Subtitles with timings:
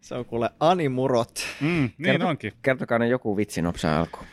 [0.00, 1.40] Se on kuule animurot.
[1.60, 2.52] Mm, niin Kerto- onkin.
[2.62, 4.26] Kertokaa ne joku vitsi nopsaa alkuun.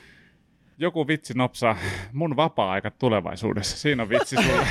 [0.78, 1.78] Joku vitsi nopsaa.
[2.14, 3.78] Mun vapaa-aika tulevaisuudessa.
[3.78, 4.62] Siinä on vitsi sulle.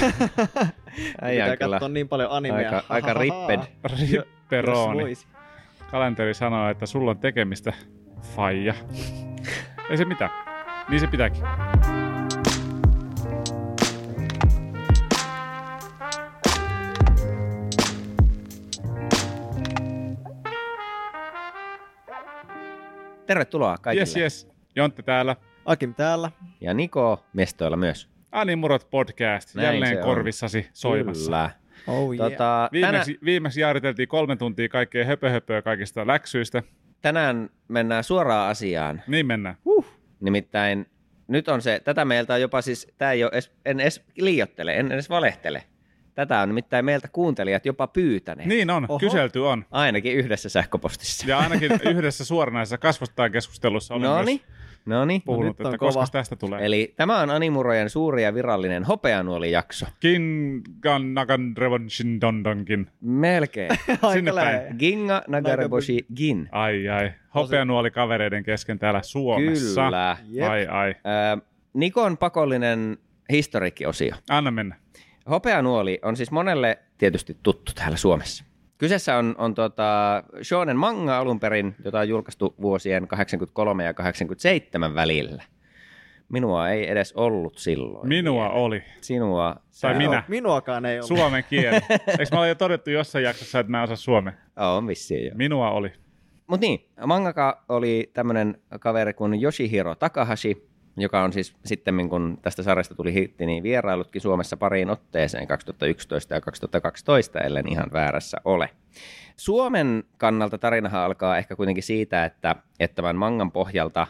[1.23, 2.57] Äijä Pitää on kyllä katsoa niin paljon animea.
[2.57, 3.61] aika, aika ripped.
[4.01, 5.15] Ripperoni.
[5.91, 7.73] Kalenteri sanoo, että sulla on tekemistä,
[8.37, 8.75] faija.
[9.91, 10.31] Ei se mitään.
[10.89, 11.43] Niin se pitääkin.
[23.27, 24.01] Tervetuloa kaikille.
[24.03, 24.49] Yes, yes.
[24.77, 25.37] Jontte täällä.
[25.65, 26.31] Akim täällä.
[26.61, 28.09] Ja Niko mestoilla myös.
[28.33, 29.55] Animurot podcast.
[29.55, 31.25] Näin jälleen korvissasi soimassa.
[31.25, 31.51] Kyllä.
[31.87, 32.31] Oh yeah.
[32.31, 36.63] Tota, tänä, Viimeksi, viimeksi jaariteltiin kolme tuntia kaikkea höpöhöpöä kaikista läksyistä.
[37.03, 39.03] tänään mennään suoraan asiaan.
[39.07, 39.57] Niin mennään.
[40.21, 40.87] Nimittäin
[41.29, 44.77] nyt on se, tätä meiltä on jopa siis, tämä ei ole edes, en edes liiottele,
[44.77, 45.63] en edes valehtele.
[46.17, 48.49] Tätä on nimittäin meiltä kuuntelijat jopa pyytäneet.
[48.49, 48.99] Niin on, Oho.
[48.99, 49.65] kyselty on.
[49.71, 51.27] Ainakin yhdessä sähköpostissa.
[51.29, 54.41] Ja ainakin yhdessä suoranaisessa kasvostaan keskustelussa olen No myös niin,
[54.87, 55.23] no niin.
[55.23, 56.07] puhunut, nyt on että koska kova.
[56.13, 56.67] tästä tulee.
[56.67, 59.87] Eli tämä on Animurojen suuri ja virallinen hopeanuoli-jakso.
[60.01, 61.55] Kingan Nagan
[62.21, 62.91] Dondonkin.
[63.01, 63.71] Melkein.
[64.13, 64.77] Sinne päin.
[64.79, 66.49] Ginga Nagareboshi Gin.
[66.53, 67.13] Ai ai.
[67.35, 69.85] Hopeanuoli kavereiden kesken täällä Suomessa.
[69.85, 70.17] Kyllä.
[70.29, 70.51] Jep.
[70.51, 70.91] Ai ai.
[70.91, 71.41] Ö,
[71.75, 72.99] Nikon pakollinen
[73.33, 74.15] historiikkiosio.
[74.31, 74.77] Anna mennä.
[75.31, 78.45] Hopeanuoli on siis monelle tietysti tuttu täällä Suomessa.
[78.79, 84.95] Kyseessä on, on tota shonen manga alun perin, jota on julkaistu vuosien 83 ja 87
[84.95, 85.43] välillä.
[86.29, 88.09] Minua ei edes ollut silloin.
[88.09, 88.55] Minua vielä.
[88.55, 88.83] oli.
[89.01, 89.55] Sinua.
[89.55, 90.23] Tai sä- minä.
[90.29, 91.07] Minuakaan ei ole.
[91.07, 91.77] Suomen kieli.
[92.19, 94.33] Eikö mä ole jo todettu jossain jaksossa, että mä en osaa suomea?
[94.57, 95.33] On vissiin jo.
[95.35, 95.93] Minua oli.
[96.47, 102.63] Mutta niin, mangaka oli tämmöinen kaveri kuin Yoshihiro Takahashi, joka on siis sitten, kun tästä
[102.63, 108.71] sarjasta tuli hitti, niin vierailutkin Suomessa pariin otteeseen 2011 ja 2012, ellen ihan väärässä ole.
[109.37, 114.07] Suomen kannalta tarinahan alkaa ehkä kuitenkin siitä, että, että tämän mangan pohjalta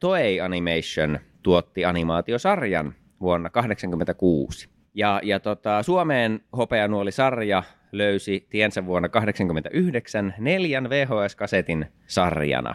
[0.00, 4.68] Toei Animation tuotti animaatiosarjan vuonna 1986.
[4.94, 7.62] Ja, ja tota, Suomeen Hopeanuoli-sarja
[7.92, 12.74] löysi tiensä vuonna 1989 neljän VHS-kasetin sarjana.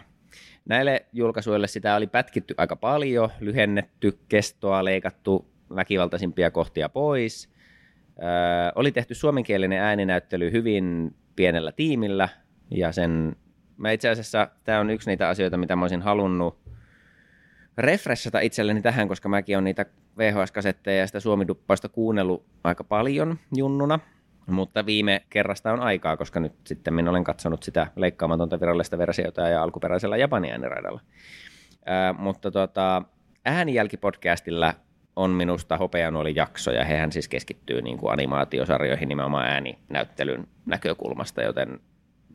[0.66, 7.48] Näille julkaisuille sitä oli pätkitty aika paljon, lyhennetty kestoa, leikattu väkivaltaisimpia kohtia pois.
[8.22, 8.26] Öö,
[8.74, 12.28] oli tehty suomenkielinen ääninäyttely hyvin pienellä tiimillä,
[12.70, 13.36] ja sen,
[13.76, 16.58] mä itse asiassa, tämä on yksi niitä asioita, mitä mä olisin halunnut
[17.78, 19.86] refreshata itselleni tähän, koska mäkin olen niitä
[20.18, 23.98] VHS-kasetteja ja sitä suomiduppausta kuunnellut aika paljon junnuna,
[24.46, 29.48] mutta viime kerrasta on aikaa, koska nyt sitten minä olen katsonut sitä leikkaamatonta virallista versiota
[29.48, 31.00] ja alkuperäisellä japani ääniraidalla.
[31.86, 33.02] Ää, mutta tota,
[33.44, 34.74] äänijälkipodcastilla
[35.16, 41.80] on minusta hopeanuoli jakso, ja hehän siis keskittyy niin kuin animaatiosarjoihin nimenomaan ääninäyttelyn näkökulmasta, joten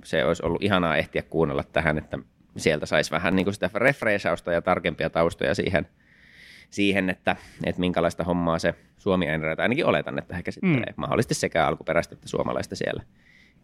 [0.04, 2.20] se olisi ollut ihanaa ehtiä kuunnella tähän, että
[2.58, 5.88] sieltä saisi vähän niin kuin sitä refreeshausta ja tarkempia taustoja siihen,
[6.72, 10.94] siihen että, että minkälaista hommaa se suomi ääniraita, ainakin oletan, että he käsittelee mm.
[10.98, 13.04] mahdollisesti sekä alkuperäistä että suomalaista siellä.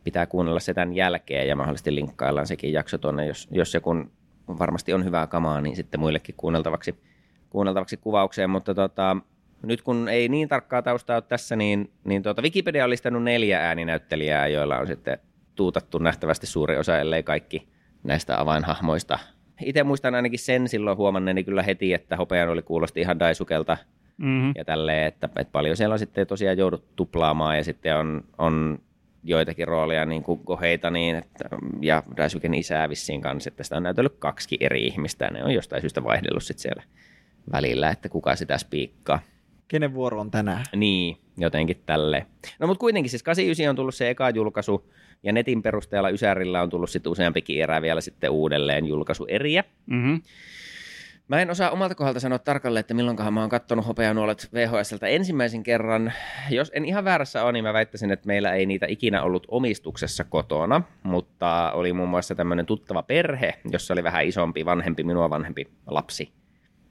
[0.03, 4.11] Pitää kuunnella se tämän jälkeen ja mahdollisesti linkkaillaan sekin jakso tuonne, jos, jos se kun
[4.59, 6.95] varmasti on hyvää kamaa, niin sitten muillekin kuunneltavaksi,
[7.49, 9.17] kuunneltavaksi kuvaukseen, mutta tota,
[9.63, 13.67] nyt kun ei niin tarkkaa taustaa ole tässä, niin, niin tuota Wikipedia on listannut neljä
[13.67, 15.17] ääninäyttelijää, joilla on sitten
[15.55, 17.67] tuutattu nähtävästi suuri osa, ellei kaikki
[18.03, 19.19] näistä avainhahmoista.
[19.61, 23.77] Itse muistan ainakin sen silloin huomanneeni kyllä heti, että hopean oli kuulosti ihan Daisukelta
[24.17, 24.51] Mm-hmm.
[24.55, 28.79] ja tälleen, että, että paljon siellä on sitten tosiaan joudut tuplaamaan ja sitten on, on
[29.23, 31.49] joitakin rooleja niin kuin koheita niin, että,
[31.81, 35.51] ja Daisuken isää vissiin kanssa, että sitä on näytellyt kaksi eri ihmistä ja ne on
[35.51, 36.83] jostain syystä vaihdellut sitten siellä
[37.51, 39.19] välillä, että kuka sitä spiikkaa.
[39.67, 40.63] Kenen vuoro on tänään?
[40.75, 42.25] Niin, jotenkin tälleen.
[42.59, 44.91] No mutta kuitenkin siis 89 on tullut se eka julkaisu,
[45.23, 49.63] ja netin perusteella Ysärillä on tullut sitten useampikin erä vielä sitten uudelleen julkaisueriä.
[49.85, 50.21] Mm-hmm.
[51.27, 55.63] Mä en osaa omalta kohdalta sanoa tarkalleen, että milloinkohan mä oon kattonut hopeanuolet VHSltä ensimmäisen
[55.63, 56.13] kerran.
[56.49, 60.23] Jos en ihan väärässä ole, niin mä väittäisin, että meillä ei niitä ikinä ollut omistuksessa
[60.23, 65.67] kotona, mutta oli muun muassa tämmöinen tuttava perhe, jossa oli vähän isompi, vanhempi, minua vanhempi
[65.87, 66.31] lapsi.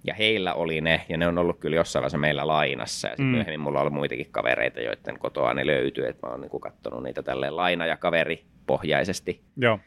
[0.07, 3.09] Ja heillä oli ne, ja ne on ollut kyllä jossain vaiheessa meillä lainassa.
[3.09, 3.31] Ja sitten Mm.
[3.31, 3.35] mm.
[3.35, 7.03] myöhemmin mulla on ollut muitakin kavereita, joiden kotoa ne löytyy, että mä oon niinku kattonut
[7.03, 9.79] niitä tälleen laina- ja kaveripohjaisesti Joo.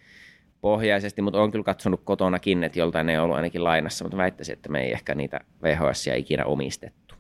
[0.62, 4.54] pohjaisesti, mutta olen kyllä katsonut kotonakin, että joltain ne on ollut ainakin lainassa, mutta väittäisin,
[4.54, 7.16] että me ei ehkä niitä VHS ikinä omistettu.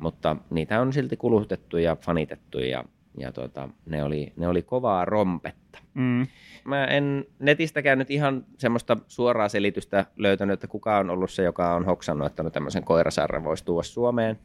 [0.00, 2.84] Mutta niitä on silti kulutettu ja fanitettu ja,
[3.16, 5.78] ja tuota, ne, oli, ne oli kovaa rompetta.
[5.94, 6.26] Mm.
[6.64, 11.74] Mä en netistäkään nyt ihan semmoista suoraa selitystä löytänyt, että kuka on ollut se, joka
[11.74, 14.38] on hoksannut, että no tämmöisen koirasarran voisi tuoda Suomeen.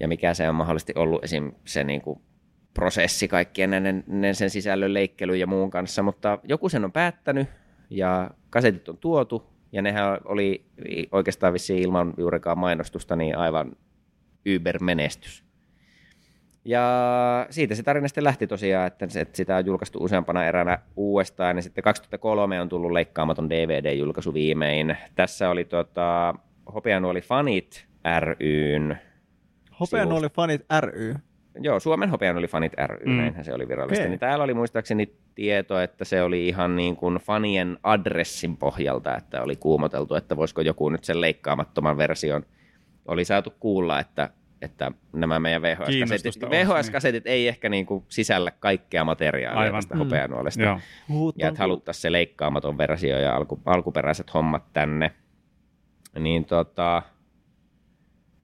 [0.00, 1.52] Ja mikä se on mahdollisesti ollut esim.
[1.64, 2.20] se niin kuin
[2.74, 7.48] prosessi kaikkien näiden, näiden sen sisällön leikkelyn ja muun kanssa, mutta joku sen on päättänyt
[7.90, 10.66] ja kasetit on tuotu, ja nehän oli
[11.12, 13.72] oikeastaan vissiin ilman juurikaan mainostusta niin aivan
[14.56, 15.45] Uber-menestys.
[16.68, 21.62] Ja siitä se tarina sitten lähti tosiaan, että, sitä on julkaistu useampana eränä uudestaan, ja
[21.62, 24.96] sitten 2003 on tullut leikkaamaton DVD-julkaisu viimein.
[25.14, 26.34] Tässä oli tota,
[26.74, 27.86] Hopeanuoli Fanit
[28.20, 28.98] ryn
[29.80, 31.14] Hopeanuoli fanit ry.
[31.60, 33.12] Joo, Suomen Hopeanuoli Fanit ry, Mm.
[33.16, 34.02] näinhän se oli virallisesti.
[34.02, 34.10] Okei.
[34.10, 39.42] Niin täällä oli muistaakseni tieto, että se oli ihan niin kuin fanien adressin pohjalta, että
[39.42, 42.42] oli kuumoteltu, että voisiko joku nyt sen leikkaamattoman version.
[43.08, 44.30] Oli saatu kuulla, että,
[44.62, 49.78] että nämä meidän VHS-kasetit, VHS-kasetit ei ehkä niin kuin sisällä kaikkea materiaalia Aivan.
[49.78, 49.98] tästä Mm.
[49.98, 50.62] hopeanuolesta.
[50.62, 50.80] Joo.
[51.08, 55.12] Huut Ja että haluttaisiin se leikkaamaton versio ja alku, alkuperäiset hommat tänne.
[56.18, 57.02] Niin tota,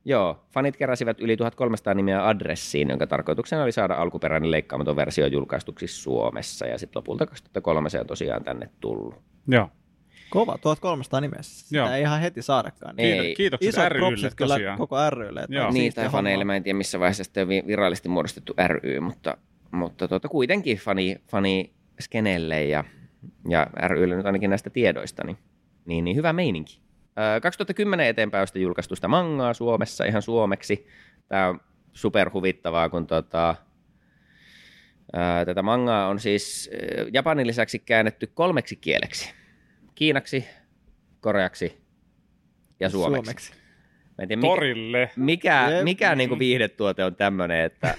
[0.04, 5.86] joo, fanit keräsivät yli 1300 nimeä adressiin, jonka tarkoituksena oli saada alkuperäinen leikkaamaton versio julkaistuksi
[5.86, 6.66] Suomessa.
[6.66, 9.14] Ja sitten lopulta 2003 se on tosiaan tänne tullut.
[9.48, 9.68] Joo.
[10.32, 11.64] Kova, 1300 nimessä.
[11.66, 11.88] Sitä Joo.
[11.90, 12.94] ei ihan heti saadakaan.
[12.98, 13.12] Ei.
[13.12, 14.78] Kiitos, kiitokset Isot rylle propsit kyllä tosiaan.
[14.78, 15.40] koko rylle.
[15.40, 15.66] että Joo.
[15.68, 19.00] on Niin, tai faneille, mä en tiedä missä vaiheessa sitten on vi- virallisesti muodostettu ry,
[19.00, 19.36] mutta,
[19.70, 22.84] mutta tuota, kuitenkin fani, fani skenelle ja,
[23.48, 25.36] ja rylle nyt ainakin näistä tiedoista, niin,
[25.86, 26.80] niin, niin hyvä meininki.
[27.18, 30.86] Öö, 2010 eteenpäin on sitten julkaistu sitä mangaa Suomessa ihan suomeksi.
[31.28, 31.60] Tämä on
[31.92, 33.54] superhuvittavaa, kun tota,
[35.12, 36.70] ää, tätä mangaa on siis
[37.12, 39.34] japanin lisäksi käännetty kolmeksi kieleksi.
[40.02, 40.44] Kiinaksi,
[41.20, 41.82] koreaksi
[42.80, 43.24] ja suomeksi.
[43.24, 43.52] Suomeksi.
[44.18, 45.10] Mä en tiedä, mikä, Torille.
[45.16, 45.84] mikä, Jep.
[45.84, 47.94] mikä niin kuin viihdetuote on tämmöinen, että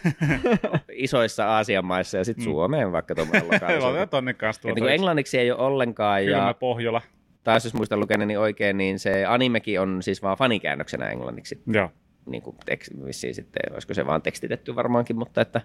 [0.91, 2.51] isoissa Aasian maissa ja sitten Mm.
[2.51, 4.09] Suomeen vaikka tuommoinen lokaalisuus.
[4.09, 7.01] tonne kanssa niin englanniksi ei ole ollenkaan Kylmä ja Pohjola.
[7.44, 11.61] taas jos muistan lukeneeni oikein, niin se animekin on siis vaan fanikäännöksenä englanniksi.
[11.73, 11.89] Joo.
[12.25, 15.61] Niin kuin tekst, vissiin sitten, olisiko se vaan tekstitetty varmaankin, mutta että,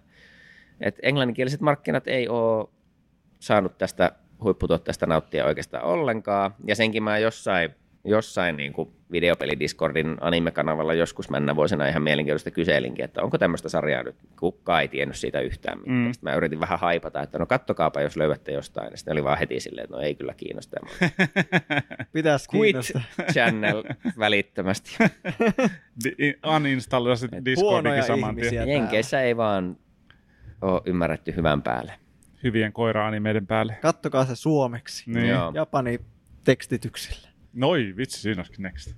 [0.81, 2.69] että englanninkieliset markkinat ei ole
[3.41, 4.13] saanut tästä
[4.45, 6.55] huipputuotteesta nauttia oikeastaan ollenkaan.
[6.67, 7.71] Ja senkin mä jossain,
[8.05, 13.69] jossain niin kuin videopeli Discordin anime-kanavalla joskus mennä vuosina ihan mielenkiintoista kyselinkin, että onko tämmöistä
[13.69, 15.97] sarjaa nyt, kukaan ei tiennyt siitä yhtään mitään.
[15.97, 16.13] Mm.
[16.13, 18.91] Sitten mä yritin vähän haipata, että no kattokaapa, jos löydätte jostain.
[18.91, 20.81] Ja sitten oli vaan heti silleen, että no ei kyllä kiinnosta.
[22.13, 23.03] Pitäisi Quit kiinnostaa.
[23.33, 23.85] channel
[24.19, 24.97] välittömästi.
[26.43, 28.69] Huonoja Discordikin saman tien.
[28.69, 29.77] Jenkeissä ei vaan
[30.63, 31.93] ole ymmärretty hyvän päälle.
[32.43, 33.79] Hyvien koira-animeiden päälle.
[33.83, 35.11] Kattokaa se suomeksi.
[35.11, 35.29] Niin.
[35.29, 35.53] Joo.
[35.55, 36.01] Japani
[36.45, 37.29] tekstityksillä.
[37.53, 38.95] Noi, vitsi, siinä olisikin next.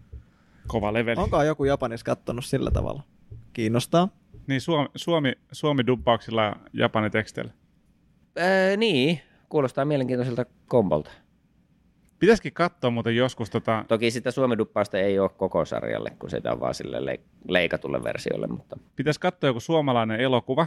[0.66, 1.20] Kova leveli.
[1.20, 3.02] Onko joku Japanissa kattonut sillä tavalla?
[3.52, 4.08] Kiinnostaa.
[4.46, 7.52] Niin, Suomi, Suomi, Suomi dubbauksilla ja Japani teksteillä.
[8.38, 11.10] Öö, niin, kuulostaa mielenkiintoiselta kombolta.
[12.19, 16.60] Pitäisikin katsoa muuten joskus tota, Toki sitä Suomi-duppausta ei ole koko sarjalle, kun sitä on
[16.60, 20.66] vaan sille leik- leikatulle versiolle, mutta pitäisi katsoa joku suomalainen elokuva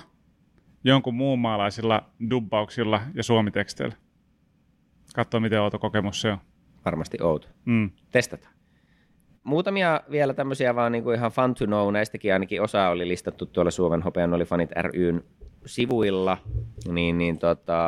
[0.83, 3.95] jonkun muun maalaisilla dubbauksilla ja suomiteksteillä.
[5.15, 6.37] Katsoa, miten outo kokemus se on.
[6.85, 7.47] varmasti outo.
[7.65, 7.91] Mm.
[8.11, 8.53] Testataan.
[9.43, 13.45] Muutamia vielä tämmöisiä vaan niin kuin ihan fun to know, näistäkin ainakin osa oli listattu
[13.45, 15.23] tuolla Suomen Hopeanuoli Fanit ryn
[15.65, 16.37] sivuilla.
[16.91, 17.79] Niin, niin tota,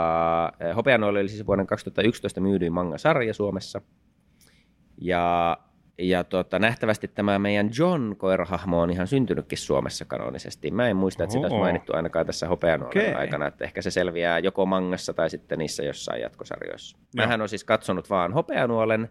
[0.76, 3.82] Hopeanuoli oli siis vuoden 2011 myydyin manga-sarja Suomessa.
[5.02, 5.58] Ja,
[5.98, 10.72] ja tota, nähtävästi tämä meidän John koirahahmo on ihan syntynytkin Suomessa kanonisesti.
[10.72, 13.14] Mä en muista, että sitä olisi mainittu ainakaan tässä Hopeanuolin Okei.
[13.14, 16.98] aikana, että ehkä se selviää joko mangassa tai sitten niissä jossain jatkosarjoissa.
[16.98, 17.26] Joo.
[17.26, 19.10] Mähän on siis katsonut vaan Hopeanuolen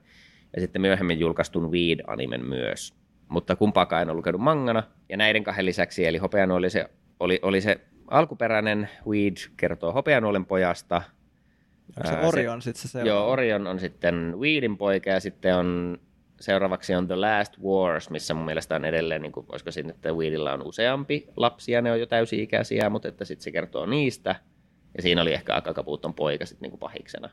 [0.57, 2.95] ja sitten myöhemmin julkaistun Weed-animen myös.
[3.29, 4.83] Mutta kumpaakaan en ole lukenut mangana.
[5.09, 11.03] Ja näiden kahden lisäksi, eli Hopeanuoli se, oli, oli se alkuperäinen Weed kertoo Hopeanuolen pojasta.
[11.97, 13.01] Onko se Orion sitten se?
[13.03, 15.99] Joo, Orion on sitten Weedin poika ja sitten on
[16.45, 20.13] seuraavaksi on The Last Wars, missä mun mielestä on edelleen, niin kuin, olisiko siinä, että
[20.13, 24.37] Weedillä on useampi lapsi ja ne on jo täysi-ikäisiä, mutta että sitten se kertoo niistä.
[24.97, 27.31] Ja siinä oli ehkä Akakapuuton poika sitten niin kuin pahiksena.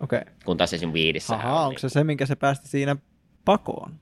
[0.00, 0.20] Okei.
[0.44, 0.90] Kun taas esim.
[0.92, 2.96] Weedissä Ahaa, onko se se, minkä se päästi siinä
[3.44, 4.00] pakoon?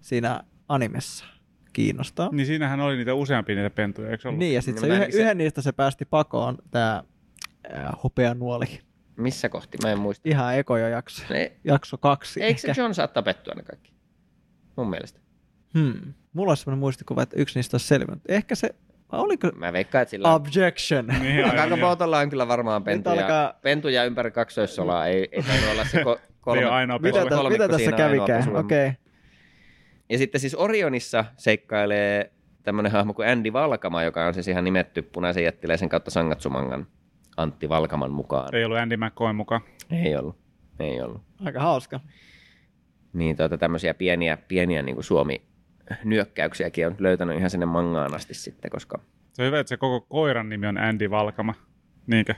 [0.00, 1.24] Siinä animessa.
[1.72, 2.28] Kiinnostaa.
[2.32, 4.38] Niin siinähän oli niitä useampia niitä pentuja, eikö ollut?
[4.38, 7.02] Niin, ja sitten No yhden, se- yhden niistä se päästi pakoon, tämä
[8.04, 8.80] hopeanuoli.
[9.16, 9.78] Missä kohti?
[9.82, 10.28] Mä en muista.
[10.28, 11.22] Ihan ekoja jakso.
[11.30, 12.82] Ne, Jakso kaksi eikö se ehkä.
[12.82, 13.92] John saa tapettua ne kaikki?
[14.76, 15.20] Mun mielestä.
[15.78, 16.14] Hmm.
[16.32, 18.22] Mulla on sellainen muistikuva, että yksi niistä olisi selvinnyt.
[18.28, 18.74] Ehkä se,
[19.12, 20.34] oliko Mä veikkaan, että sillä on...
[20.34, 21.06] objection?
[21.06, 21.44] Niin.
[21.44, 25.06] Akakapuutolla on kyllä varmaan pentuja, alkaa- pentuja ympäri kaksoissolaa.
[25.06, 27.30] Ei, ei tainnut olla se ko- Ei kolme, ole ainoa mitä, pesue.
[27.30, 28.56] tä, kolmikko mitä tässä kävikään?
[28.56, 28.86] Okei.
[28.86, 28.92] Okay.
[30.08, 35.02] Ja sitten siis Orionissa seikkailee tämmöinen hahmo kuin Andy Valkama, joka on siis ihan nimetty
[35.02, 36.86] punaisen jättiläisen kautta Sangatsumangan
[37.36, 38.54] Antti Valkaman mukaan.
[38.54, 39.60] Ei ollut Andy McCoy mukaan.
[39.90, 40.36] Ei ollut.
[40.80, 41.22] Ei ollut.
[41.44, 42.00] Aika hauska.
[43.12, 48.70] Niin tuota, tämmöisiä pieniä, pieniä niin kuin Suomi-nyökkäyksiäkin on löytänyt ihan sinne mangaan asti sitten,
[48.70, 48.98] koska
[49.32, 51.54] Se on hyvä, että se koko koiran nimi on Andy Valkama.
[52.06, 52.34] Niinkö?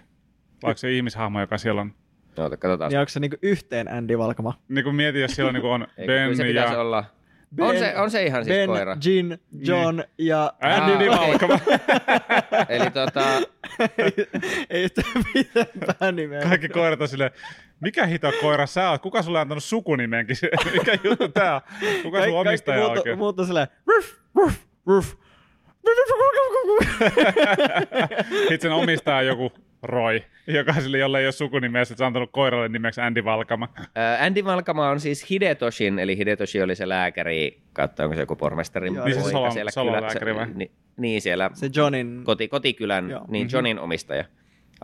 [0.62, 1.92] Vai onko se ihmishahmo, joka siellä on?
[2.38, 2.90] Oota, katsotaan.
[2.90, 4.54] Niin onko se niinku yhteen Andy Valkama?
[4.68, 7.04] Niin kuin mietin, jos siellä on, niin on Ben se ja olla.
[7.60, 8.96] on, se, on se ihan siis ben, koira.
[8.96, 11.30] Gin, John ja Andy Aa, okei.
[11.30, 11.58] Valkama.
[12.68, 13.24] Eli tota,
[13.98, 14.12] ei,
[14.70, 15.02] ei sitä
[15.32, 16.42] pitempää nimeä.
[16.42, 17.30] Kaikki koirat on silleen,
[17.80, 19.02] mikä hito koira sä oot?
[19.02, 20.36] Kuka sulle on antanut sukunimenkin?
[20.78, 21.60] mikä juttu tää on?
[22.02, 23.18] Kuka sun omistaja kaikki oikein?
[23.18, 24.56] muut on silleen, ruff, ruff,
[24.86, 25.14] ruff.
[28.48, 29.52] Sitten sen omistaja on joku
[29.84, 33.68] Roy, joka sille, jolle ei ole sukunimeä, se on antanut koiralle nimeksi Andy Valkama.
[33.94, 38.36] ää, Andy Valkama on siis Hidetoshin, eli Hidetoshi oli se lääkäri, katsoa onko se joku
[38.36, 40.46] pormestarin Joo, Niin se Salon- siellä Salon kylä- lääkäri vai?
[40.54, 42.22] Ni, niin, siellä Se Johnin...
[42.24, 43.24] koti, kotikylän, Joo.
[43.28, 44.24] niin Johnin omistaja,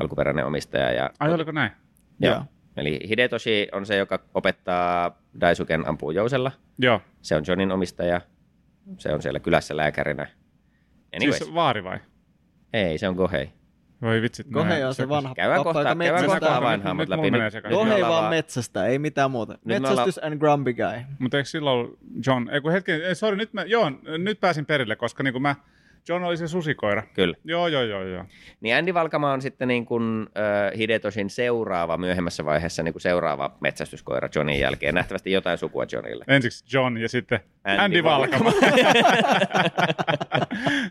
[0.00, 0.92] alkuperäinen omistaja.
[0.92, 1.70] Ja, Ai oliko näin?
[2.20, 2.34] Joo.
[2.34, 2.44] Joo.
[2.76, 6.52] Eli Hidetoshi on se, joka opettaa Daisuken ampuu jousella.
[6.78, 7.00] Joo.
[7.22, 8.20] Se on Johnin omistaja.
[8.98, 10.26] Se on siellä kylässä lääkärinä.
[11.16, 11.38] Anyways.
[11.38, 11.98] Siis vaari vai?
[12.72, 13.50] Ei, se on Gohei.
[14.02, 14.46] Voi vitsit.
[14.46, 16.94] Gohei on se vanha Käydään pappa, kohta, joka käydään kohta metsästää.
[16.94, 17.30] Nyt läpi.
[17.30, 19.58] Nyt, nyt Gohei vaan metsästä, ei mitään muuta.
[19.64, 21.04] me Metsästys and grumpy guy.
[21.18, 24.66] Mutta eikö silloin ollut John, ei kun hetki, ei, sorry, nyt, mä, joo, nyt pääsin
[24.66, 25.56] perille, koska niin kuin mä,
[26.08, 27.02] John oli se susikoira.
[27.14, 27.36] Kyllä.
[27.44, 28.24] Joo, joo, joo, joo.
[28.60, 33.56] Niin Andy Valkama on sitten niin kuin, äh, Hidetoshin seuraava, myöhemmässä vaiheessa niin kuin seuraava
[33.60, 34.94] metsästyskoira Johnin jälkeen.
[34.94, 36.24] Nähtävästi jotain sukua Johnille.
[36.28, 38.50] Ensiksi John ja sitten Andy Andy, Valkama.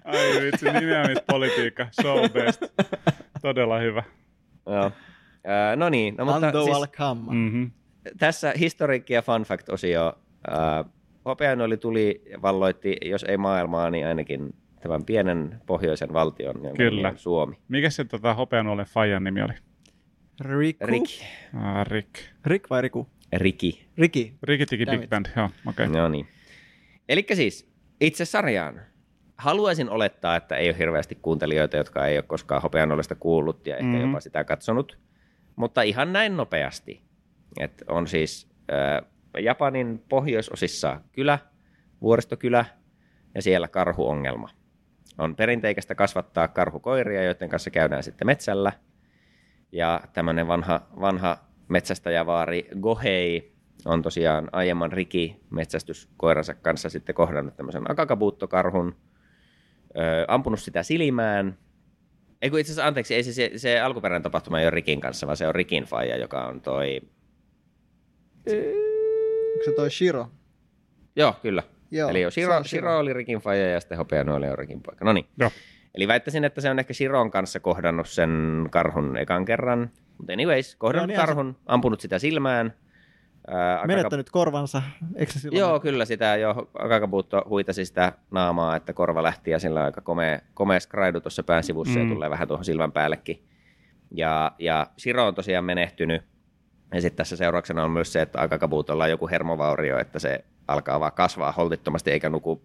[0.06, 2.63] Ai vitsi, nimeämispolitiikka, show best.
[3.42, 4.04] Todella hyvä.
[4.66, 4.86] Joo.
[4.86, 7.32] Äh, no niin, no, mutta Ando siis, Valkama.
[7.32, 7.72] Mm-hmm.
[8.18, 10.20] tässä historiikki ja fun fact-osio.
[10.51, 10.92] Äh,
[11.25, 17.14] Hopeanoli tuli ja valloitti, jos ei maailmaa, niin ainakin tämän pienen pohjoisen valtion, jonka Kyllä.
[17.16, 17.56] Suomi.
[17.68, 19.54] Mikä se tota, hopeanuolen fajan nimi oli?
[20.42, 20.86] Riku?
[20.86, 21.26] Riki.
[21.54, 22.10] Ah, Rick.
[22.46, 23.08] Rick vai Riku?
[23.38, 23.88] Riki.
[23.98, 24.34] Riki.
[24.44, 25.10] Rikitiki Damn Big it.
[25.10, 25.86] Band, joo, okei.
[25.86, 26.02] Okay.
[26.02, 26.28] No niin.
[27.10, 27.70] Eli siis
[28.02, 28.82] itse sarjaan.
[29.38, 33.88] Haluaisin olettaa, että ei ole hirveästi kuuntelijoita, jotka ei ole koskaan hopeanolesta kuullut ja ehkä
[33.90, 34.02] Mhm.
[34.02, 34.98] jopa sitä katsonut.
[35.56, 37.02] Mutta ihan näin nopeasti.
[37.60, 39.10] Et on siis äh,
[39.44, 41.40] Japanin pohjoisosissa kylä,
[42.02, 42.66] vuoristokylä
[43.36, 44.50] ja siellä karhuongelma.
[45.20, 48.72] On perinteikästä kasvattaa karhukoiria, joiden kanssa käydään sitten metsällä.
[49.72, 53.54] Ja tämmöinen vanha, vanha metsästäjävaari Gohei
[53.86, 58.96] on tosiaan aiemman Riki metsästyskoiransa kanssa sitten kohdannut tämmöisen akakabuuttokarhun,
[59.98, 61.58] ö, ampunut sitä silmään.
[62.42, 65.28] Ei kun itse asiassa, anteeksi, ei se, se, se alkuperäinen tapahtuma ei ole Rikin kanssa,
[65.28, 67.02] vaan se on Rikin faija, joka on toi...
[68.48, 70.28] Onko se toi Shiro?
[71.16, 71.64] Joo, kyllä.
[71.91, 72.81] Joo, Eli jo se Shiro, on Shiro.
[72.89, 75.05] Shiro oli Rikin faija ja sitten Hopeanuoli on Rikin poika.
[75.05, 75.25] No niin.
[75.39, 75.51] Joo.
[75.96, 79.91] Eli väittäisin, että se on ehkä Shiron kanssa kohdannut sen karhun ekan kerran.
[80.17, 82.74] Mutta anyways, kohdannut niin, se- karhun, ampunut sitä silmään.
[83.48, 84.81] Ää, akaka- Menettänyt korvansa.
[85.15, 85.60] Eikö se silloin?
[85.60, 90.01] Joo, kyllä sitä jo Akakabuutto huitasi sitä naamaa, että korva lähti ja sillä on aika
[90.01, 92.10] komea, komea skraidu tuossa pään sivussa mm.
[92.10, 93.43] Ja tulee vähän tuohon silmän päällekin.
[94.12, 96.22] Ja, ja Shiro on tosiaan menehtynyt.
[96.93, 101.00] Ja sitten tässä seurauksena on myös se, että Akakabuutolla on joku hermovaurio, että se alkaa
[101.00, 102.62] vaan kasvaa holtittomasti eikä nuku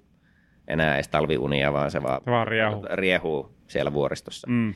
[0.68, 2.86] enää edes talviunia, vaan se vaan, vaan riehuu.
[2.92, 4.46] riehuu siellä vuoristossa.
[4.50, 4.74] Mm.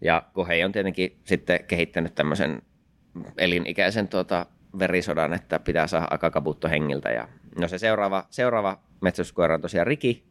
[0.00, 2.62] Ja Kohei on tietenkin sitten kehittänyt tämmöisen
[3.38, 4.46] elinikäisen tuota,
[4.78, 7.10] verisodan, että pitää saada Akakabutto hengiltä.
[7.10, 7.28] Ja,
[7.58, 10.24] no se seuraava, seuraava metsästyskoira on tosiaan Riki,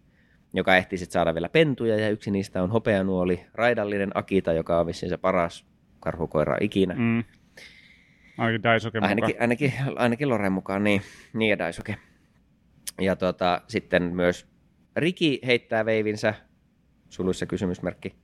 [0.54, 4.86] joka ehti sitten saada vielä pentuja, ja yksi niistä on hopeanuoli, raidallinen Akita, joka on
[4.86, 5.66] vissiin se paras
[6.00, 6.96] karhukoira ikinä.
[6.98, 7.24] Mm.
[8.38, 9.10] Ainakin Daisuke mukaan.
[9.10, 11.02] Ainakin, ainakin, ainakin Loren mukaan, niin,
[11.34, 11.98] niin ja Daisuke.
[13.02, 14.48] Ja tota, sitten myös
[14.96, 16.34] Riki heittää veivinsä,
[17.10, 18.16] suluissa kysymysmerkki,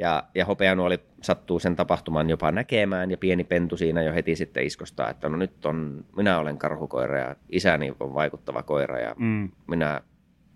[0.00, 4.66] ja, ja hopeanuoli sattuu sen tapahtuman jopa näkemään, ja pieni pentu siinä jo heti sitten
[4.66, 9.50] iskostaa, että no nyt on, minä olen karhukoira, ja isäni on vaikuttava koira, ja Mm.
[9.66, 10.00] minä,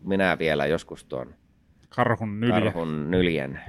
[0.04, 1.34] minä vielä joskus tuon
[1.88, 2.54] Karhun nyljä.
[2.60, 3.60] karhun nyljen.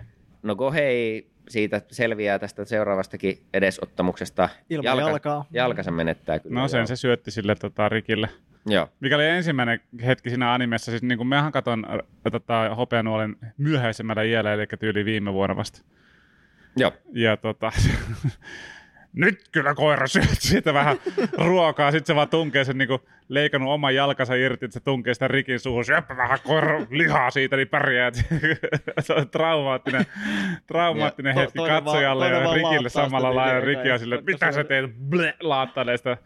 [0.43, 4.49] No Gohei siitä selviää tästä seuraavastakin edesottamuksesta.
[4.69, 5.45] Ilman jalkaa.
[5.51, 6.59] Jalkansa menettää kyllä.
[6.59, 6.85] No sen joo.
[6.87, 8.29] se syötti sille tota, Rikille.
[8.65, 8.89] Joo.
[8.99, 11.99] Mikä oli ensimmäinen hetki siinä animessa, siis niin kuin mehän katon äh,
[12.31, 15.81] tota, hopeanuolen myöhäisemmällä iällä, eli tyyli viime vuonna vasta.
[16.77, 16.91] Joo.
[17.13, 17.71] Ja tota,
[19.13, 20.97] nyt kyllä koira syö siitä vähän
[21.37, 25.27] ruokaa, sitten se vaan tunkee sen niinku leikannut oman jalkansa irti, että se tunkee sitä
[25.27, 28.11] rikin suuhun, syöpä vähän koira lihaa siitä, niin pärjää.
[28.99, 30.05] se on traumaattinen,
[30.67, 33.61] traumaattinen Ja to- hetki vaan- katsojalle ja rikille samalla lailla.
[33.61, 36.17] videota Riki ja on sille, mitä sä teet, Ble, laattailee sitä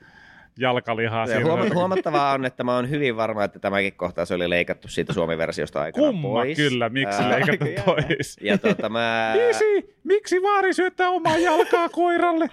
[0.60, 1.26] jalkalihaa.
[1.28, 5.14] Ja huoma- huomattavaa on, että mä oon hyvin varma, että tämäkin kohtaus oli leikattu siitä
[5.14, 6.58] Suomi-versiosta aikanaan Kumma pois.
[6.58, 8.38] kyllä, miksi Ää, leikattu aika pois?
[8.42, 12.50] Ja tota, mä, Isi, miksi vaari syöttää omaa jalkaa koiralle?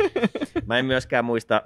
[0.66, 1.62] mä en myöskään muista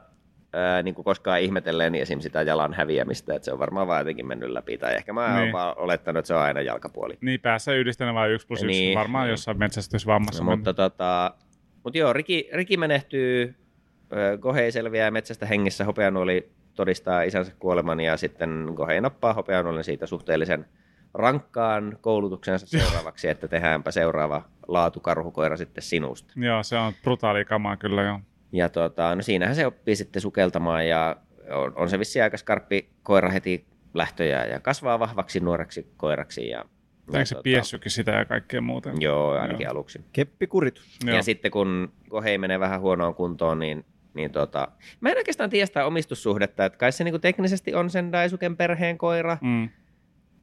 [0.53, 2.21] ää, niin kuin koskaan ihmetelleeni esim.
[2.21, 4.79] sitä jalan häviämistä, että se on varmaan vaan jotenkin mennyt läpi.
[4.79, 5.53] Tai ehkä mä Niin.
[5.53, 7.19] vaan olettanut, että se on aina jalkapuoli.
[7.21, 8.99] Niin, päässä yhdistäneen vain 1 plus 1, Niin.
[8.99, 9.31] varmaan Niin.
[9.31, 10.45] jossain metsästysvammassa.
[10.45, 11.35] No, mutta, tota,
[11.85, 13.55] mutta joo, Riki, Riki menehtyy
[14.13, 20.07] ö, Kohei selviää metsästä hengissä, hopeanuoli todistaa isänsä kuoleman ja sitten Kohei nappaa hopeanuolen siitä
[20.07, 20.67] suhteellisen
[21.15, 26.33] rankkaan koulutuksensa seuraavaksi, että tehdäänpä seuraava laatukarhukoira sitten sinusta.
[26.37, 28.21] Joo, se on brutaali kamaa kyllä joo.
[28.53, 31.17] Ja tota, no siinähän se oppii sitten sukeltamaan ja
[31.51, 36.49] on, on se vissiin aika skarppi koira heti lähtöjä ja kasvaa vahvaksi nuoreksi koiraksi.
[36.49, 36.65] Ja,
[37.13, 38.91] Eikö se piessykin sitä ja kaikkea muuta?
[38.99, 39.73] Joo, ainakin Joo.
[39.73, 40.05] aluksi.
[40.13, 40.99] Keppikuritus.
[41.05, 41.17] Joo.
[41.17, 43.85] Ja sitten kun Kohei menee vähän huonoon kuntoon, niin,
[44.17, 44.69] niin tota,
[45.01, 48.99] mä en oikeastaan tiedä sitä omistussuhdetta, että kai se niinku teknisesti on sen Daisuken perheen
[48.99, 49.69] koira, Mm.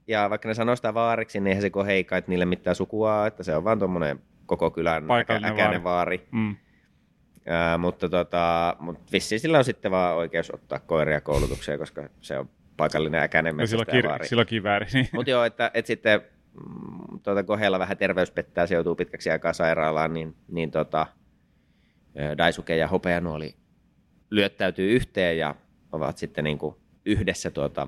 [0.07, 3.43] ja vaikka ne sanoo sitä vaariksi, niin eihän se Kohei kai niille mitään sukua, että
[3.43, 6.27] se on vaan tuommoinen koko kylän äkä, äkäinen vaari.
[6.31, 6.55] Mm.
[7.45, 12.37] Ää, mutta tota, mutta vissiin sillä on sitten vaan oikeus ottaa koiria koulutukseen, koska se
[12.39, 14.23] on paikallinen äkäinen metsästäjävaari.
[14.25, 14.85] kir- silloin kivääri.
[14.93, 15.07] Niin.
[15.13, 16.21] Mutta joo, että, että sitten
[16.53, 21.05] mm, tuota, koheella vähän terveys pettää, se joutuu pitkäksi aikaa sairaalaan, niin, niin tota,
[22.37, 23.55] Daisuke ja Hopeanuoli
[24.33, 25.55] lyöttäytyy yhteen ja
[25.91, 26.75] ovat sitten niin kuin
[27.05, 27.87] yhdessä tuota,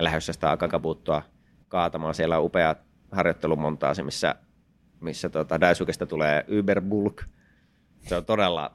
[0.00, 1.22] lähdössä sitä akakapuuttoa
[1.68, 2.14] kaatamaan.
[2.14, 2.76] Siellä on upea
[3.12, 4.34] harjoittelumontaasi, missä,
[5.00, 7.22] missä tuota, Daisukesta tulee Uberbulk.
[8.00, 8.74] Se on todella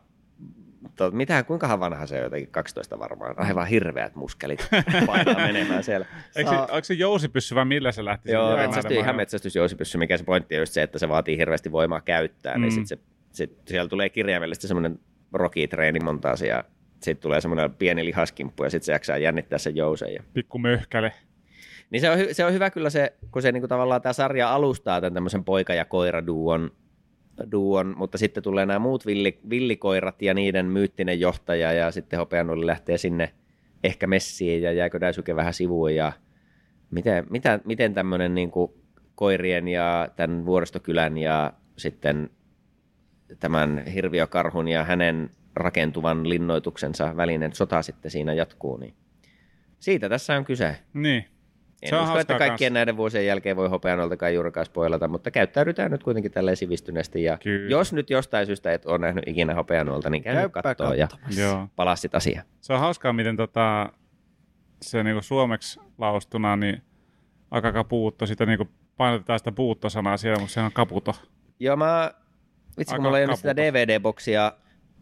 [0.96, 3.36] to, mitä, kuinkahan vanha se on, jotenkin 12 varmaan.
[3.38, 4.70] Aivan hirveät muskelit
[5.06, 6.06] painaa menemään siellä.
[6.36, 8.32] Eikö, se, onko se jousipyssy vai millä se lähti?
[8.32, 12.02] Joo, metsästy, ihan metsästysjousipyssy, mikä se pointti on just se, että se vaatii hirveästi voimaa
[12.02, 12.62] käyttää, mm.
[12.62, 12.76] niin Mm.
[12.76, 12.98] sit se,
[13.32, 15.00] sit siellä tulee kirjaimellisesti semmoinen
[15.34, 16.64] roki-treenimontaasi ja
[17.04, 20.14] sitten tulee semmoinen pieni lihaskimppu ja sitten se jaksaa jännittää sen jousen.
[20.14, 20.24] Ja...
[20.34, 21.12] Pikku möhkäle.
[21.90, 24.54] Niin se on, hy- se on hyvä kyllä se, kun se niinku tavallaan tämä sarja
[24.54, 26.72] alustaa tämän tämmöisen poika- ja koira-duon,
[27.52, 32.66] duon, mutta sitten tulee nämä muut villi, villikoirat ja niiden myyttinen johtaja ja sitten hopeanuoli
[32.66, 33.34] lähtee sinne
[33.84, 36.12] ehkä messiin ja jääkö Daisuke vähän sivuun ja
[36.92, 38.52] miten, mitä, miten tämmöinen niin
[39.16, 42.30] koirien ja tämän vuoristokylän ja sitten
[43.40, 48.94] tämän hirviökarhun ja hänen rakentuvan linnoituksensa välinen sota sitten siinä jatkuu, niin
[49.80, 50.76] siitä tässä on kyse.
[50.94, 51.26] Niin.
[51.82, 52.74] En Se on usko, että hauskaa kaikkien kans.
[52.74, 57.24] näiden vuosien jälkeen voi hopeanoltakaan juurikaan spoilata, mutta käyttäydytään nyt kuitenkin tälleen sivistyneesti.
[57.24, 57.70] Ja Kyllä.
[57.70, 61.08] jos nyt jostain syystä et ole nähnyt ikinä hopeanolta, niin käy nyt Käyppä kattoo ja.
[61.38, 61.68] Joo.
[61.76, 62.46] palaa sit asiaan.
[62.62, 63.90] Se on hauskaa, miten tota,
[64.82, 66.82] se niinku suomeksi laustuna, niin
[67.52, 71.16] aika kapuutto, sitä niinku painotetaan sitä puuttosanaa siellä, mutta se on kaputo.
[71.60, 72.12] Joo, mä,
[72.78, 73.56] vitsi kun mulla ei ole sitä.
[73.56, 74.52] DVD-boksia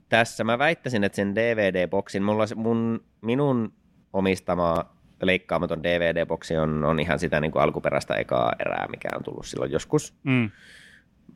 [0.09, 3.73] tässä, mä väittäisin, että sen DVD-boksin, mulla se, mun, minun
[4.13, 9.45] omistama leikkaamaton DVD-boksi on, on ihan sitä niin kuin alkuperäistä ekaa erää, mikä on tullut
[9.45, 10.13] silloin joskus.
[10.23, 10.49] Mm.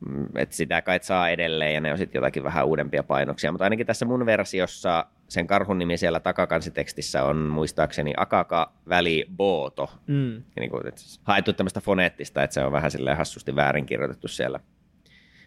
[0.10, 3.64] Mm, että sitä kai saa edelleen ja ne on sitten jotakin vähän uudempia painoksia, mutta
[3.64, 9.92] ainakin tässä mun versiossa sen karhun nimi siellä takakansitekstissä on muistaakseni Akaka väli Booto.
[10.08, 10.44] Mm.
[10.60, 14.60] Niin kuin, että haettu tämmöistä foneettista, että se on vähän silleen hassusti väärin kirjoitettu siellä.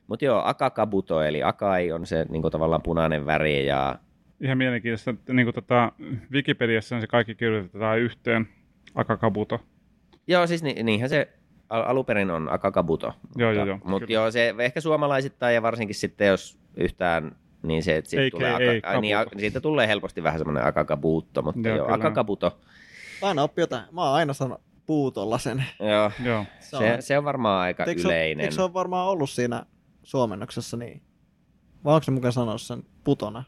[0.06, 3.98] Mutta joo, Akakabuto, eli Akai on se niin kuin tavallaan punainen väri ja
[4.40, 5.92] Ihan mielenkiintoista, että niinku tota,
[6.32, 8.48] Wikipediassa se kaikki kirjoitetaan yhteen.
[8.94, 9.60] Akakabuto.
[10.26, 11.28] Joo, siis ni, niinhän se
[11.70, 13.06] al- alunperin on Akakabuto.
[13.06, 13.14] Joo,
[13.50, 17.96] mutta, joo, joo, Mutta joo, se ehkä suomalaisittain ja varsinkin sitten jos yhtään, niin se,
[17.96, 21.42] että siitä Ei, tulee, ei, aka, ai, niin, a- siitä tulee helposti vähän semmoinen Akakabuutto,
[21.42, 21.92] mutta Joo, joo.
[21.92, 22.58] Akakabuto.
[23.22, 23.84] Aina oppi jotain.
[23.92, 25.64] Mä oon aina sanonut puutolla sen.
[25.80, 26.44] Joo, Joo.
[26.60, 28.44] Se se, on- se on varmaan aika Eikö se, yleinen.
[28.44, 29.62] eikö se ole varmaan ollut siinä
[30.04, 31.02] suomennoksessa niin?
[31.84, 33.44] Vai onko se mukaan sanoa sen putona?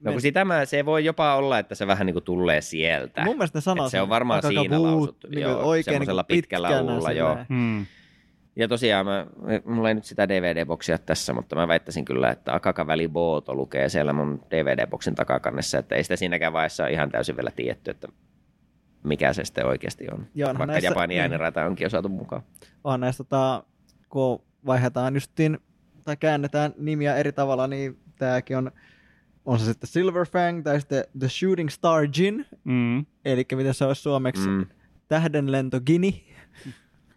[0.00, 3.24] No kun sitä mä, se voi jopa olla, että se vähän niin kuin tulee sieltä.
[3.24, 6.36] Mun mielestä ne sanoo se on varmaan siinä puut- lausuttu, niinku joo, oikein semmoisella niinku
[6.36, 7.28] pitkällä uulla, joo.
[7.28, 7.46] silleen.
[7.48, 7.86] Mm.
[8.56, 9.26] Ja tosiaan, mä,
[9.64, 13.88] mulla ei nyt sitä DVD-boksia tässä, mutta mä väittäisin kyllä, että Akaka Valley Booto lukee
[13.88, 18.08] siellä mun DVD-boksin takakannessa, että ei sitä siinäkään vaiheessa ole ihan täysin vielä tiedetty, että
[19.02, 20.26] mikä se sitten oikeasti on.
[20.34, 21.20] Joo, Vaikka näissä- Japanin niin.
[21.20, 22.42] ääniraita onkin jo saatu mukaan.
[22.84, 23.64] on näistä, tota,
[24.08, 25.58] kun vaihdetaan justiin,
[26.08, 28.70] tai käännetään nimiä eri tavalla, niin tääkin on,
[29.44, 33.06] on se sitten Silver Fang tai sitten The Shooting Star Jin, Mm.
[33.24, 34.66] eli miten se olisi suomeksi, Mm.
[35.08, 36.24] Tähdenlento Gini,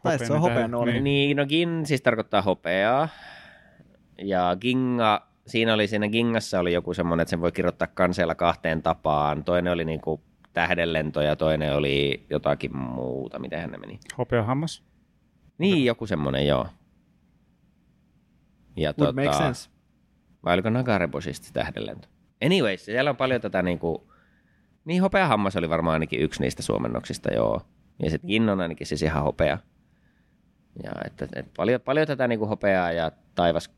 [0.04, 0.86] tai se on hopeanuoli.
[0.92, 3.10] tähden, Niin, no Gin siis tarkoittaa hopeaa.
[4.18, 8.82] Ja Ginga, siinä oli siinä Gingassa oli joku semmoinen, että sen voi kirjoittaa kanseella kahteen
[8.82, 9.44] tapaan.
[9.44, 10.22] Toinen oli niinku
[10.54, 13.40] tähdenlento ja toinen oli jotakin muuta.
[13.40, 14.00] Miten ne meni?
[14.18, 14.84] Hopeahammas.
[15.58, 16.68] Niin, joku semmoinen, joo.
[18.82, 19.70] Ja Would make sense.
[20.46, 22.08] Vai oliko Nagareboshista se tähdenlento?
[22.46, 24.12] Anyways, siellä on paljon tätä niinku...
[24.86, 27.62] Niin, hopeahammas oli varmaan ainakin yksi niistä suomennoksista, joo.
[28.04, 29.58] Ja sitten Gin on ainakin siis ihan hopea.
[30.84, 33.70] Ja että, että paljon, paljon tätä niinku hopeaa ja taivas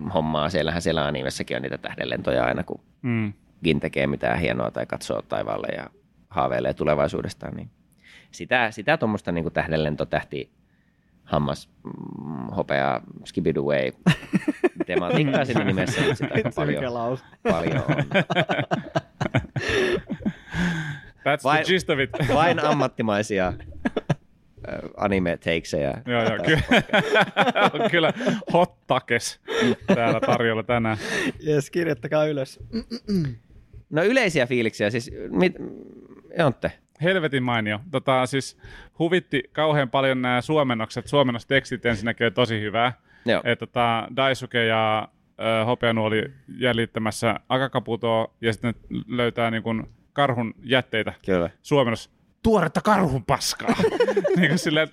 [0.00, 0.48] mm, hommaa.
[0.48, 3.32] Siellähän siellä animessakin on niitä tähdenlentoja aina, kun Mm.
[3.64, 5.90] Gin tekee mitään hienoa tai katsoo taivaalle ja
[6.28, 7.56] haaveilee tulevaisuudestaan.
[7.56, 7.70] Niin
[8.30, 10.50] sitä sitä tuommoista niin tähdenlentotähti
[11.30, 13.92] hammas mm, hopea skibidaway
[14.86, 17.24] tematiikkaa siinä nimessä, mutta sitä aika paljon, lause.
[17.42, 18.04] paljon on.
[21.24, 22.10] That's Vai- the gist of it.
[22.34, 23.52] Vain ammattimaisia
[24.68, 26.02] ö, anime-takesejä.
[26.06, 26.62] joo, joo, kyllä.
[27.72, 28.12] on kyllä
[28.52, 29.40] hot takes
[29.86, 30.98] täällä tarjolla tänään.
[31.40, 32.60] Jes, kirjoittakaa ylös.
[33.90, 35.54] No yleisiä fiiliksiä, siis mit,
[36.38, 37.80] Jontte, Helvetin mainio.
[37.90, 38.58] Tota, siis
[38.98, 41.06] huvitti kauhean paljon nämä suomennokset.
[41.06, 42.92] Suomennostekstit ensinnäkin oli tosi hyvää.
[43.26, 43.42] Joo.
[43.44, 45.08] Et, tota, Daisuke ja
[45.40, 46.24] ö, Hopeanu oli
[46.58, 48.74] jäljittämässä Akakaputoa ja sitten
[49.08, 51.12] löytää niin kun, karhun jätteitä.
[51.26, 51.50] kyllä.
[51.62, 52.10] Suomennos
[52.42, 53.74] tuoretta karhun paskaa.
[54.36, 54.88] niin kuin silleen,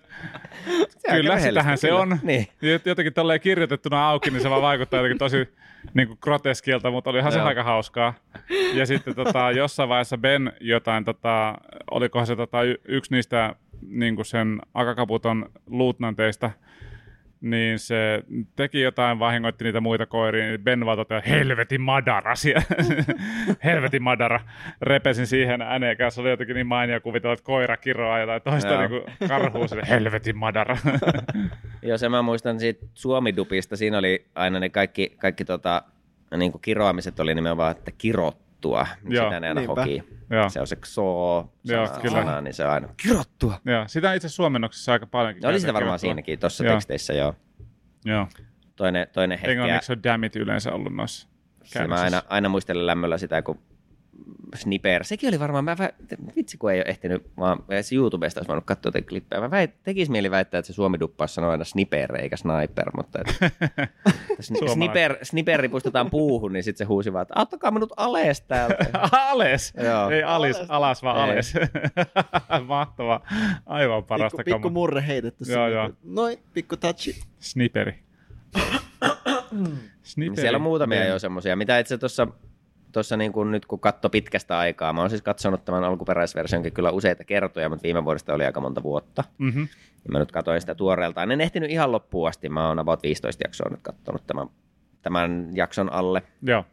[1.11, 2.19] kyllä, sitähän se on.
[2.23, 2.47] Niin.
[2.47, 5.49] Jot- Jotenkin tolleen kirjoitettuna auki, niin se vaan vaikuttaa jotenkin tosi
[5.93, 8.13] niin kuin groteskilta, mutta olihan se aika hauskaa.
[8.73, 11.55] Ja sitten tota, jossain vaiheessa Ben jotain, tota,
[11.91, 16.51] olikohan se tota, y- yksi niistä niin kuin sen Akakaputon luutnanteista,
[17.41, 18.23] niin se
[18.55, 22.63] teki jotain, vahingoitti niitä muita koiria, niin Ben vaan toteaa, helvetin madara siellä.
[23.63, 24.39] helvetin madara.
[24.81, 28.89] Repesin siihen ääneen kanssa, oli jotenkin niin mainio kuvitella, että koira kiroaa jotain toista niin
[28.89, 30.77] kuin karhuu sille, helvetin madara.
[31.81, 33.77] Joo, se mä muistan siitä Suomidupista.
[33.77, 35.83] Siinä oli aina ne kaikki, kaikki tota,
[36.37, 37.91] niin kuin kiroamiset oli nimenomaan, että
[38.67, 38.87] kirottua.
[39.09, 39.25] Joo.
[39.25, 40.03] Sitä ne aina hoki.
[40.29, 40.49] Joo.
[40.49, 42.17] Se on se xoo Joo, sana, kyllä.
[42.17, 43.59] sana, niin se on aina kirottua.
[43.65, 45.41] Joo, sitä itse suomennoksessa aika paljonkin.
[45.41, 46.07] No oli sitä varmaan kirjoittua.
[46.07, 47.35] siinäkin, tuossa teksteissä joo.
[48.05, 48.27] Joo.
[48.75, 49.51] Toinen, toinen hetki.
[49.51, 51.27] Englanniksi on damn it yleensä ollut noissa
[51.87, 53.59] mä aina, aina muistelen lämmöllä sitä, kun
[54.55, 58.47] Sniper, sekin oli varmaan, mä vä- vitsi kun ei ole ehtinyt, vaan edes YouTubesta olisi
[58.47, 59.41] voinut katsoa jotain klippejä.
[59.41, 63.19] Mä väit, tekis mieli väittää, että se suomi duppaus sanoo aina sniper eikä sniper, mutta
[63.21, 63.27] et,
[64.41, 68.85] sni- sniper, sniper ripustetaan puuhun, niin sitten se huusi vaan, että auttakaa minut ales täältä.
[69.29, 69.73] Ales!
[69.83, 70.09] Joo.
[70.09, 70.69] Ei alis, Ales.
[70.69, 71.33] alas vaan Ei.
[71.33, 71.53] ales.
[72.67, 73.21] Mahtavaa.
[73.65, 75.89] Aivan parasta Pikku, pikku murre heitetty Joo, joo.
[76.03, 77.21] Noin, pikku touchi.
[77.39, 77.95] Sniperi.
[80.03, 80.41] Sniperi.
[80.41, 82.27] Siellä on muutamia jo semmoisia, mitä itse tuossa
[82.91, 86.91] tuossa niin kuin nyt kun katso pitkästä aikaa, mä oon siis katsonut tämän alkuperäisversionkin kyllä
[86.91, 89.23] useita kertoja, mutta viime vuodesta oli aika monta vuotta.
[89.37, 89.59] Mhm.
[89.59, 91.31] Ja mä nyt katsoin sitä tuoreeltaan.
[91.31, 94.47] En ehtinyt ihan loppuun asti, mä oon about 15 jaksoa nyt katsonut tämän,
[95.01, 96.23] tämän jakson alle.
[96.41, 96.65] Joo.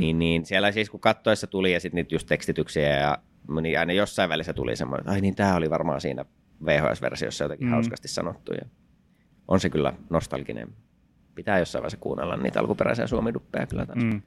[0.00, 3.18] Niin, niin siellä siis kun kattoessa tuli ja sitten niitä just tekstityksiä ja
[3.60, 6.24] niin aina jossain välissä tuli semmoinen, että ai niin tää oli varmaan siinä
[6.64, 7.72] VHS-versiossa jotenkin mm.
[7.72, 8.52] hauskasti sanottu.
[8.52, 8.68] Ja
[9.48, 10.68] on se kyllä nostalginen.
[11.34, 14.04] Pitää jossain vaiheessa kuunnella niitä alkuperäisiä suomiduppeja kyllä taas.
[14.04, 14.22] Mm.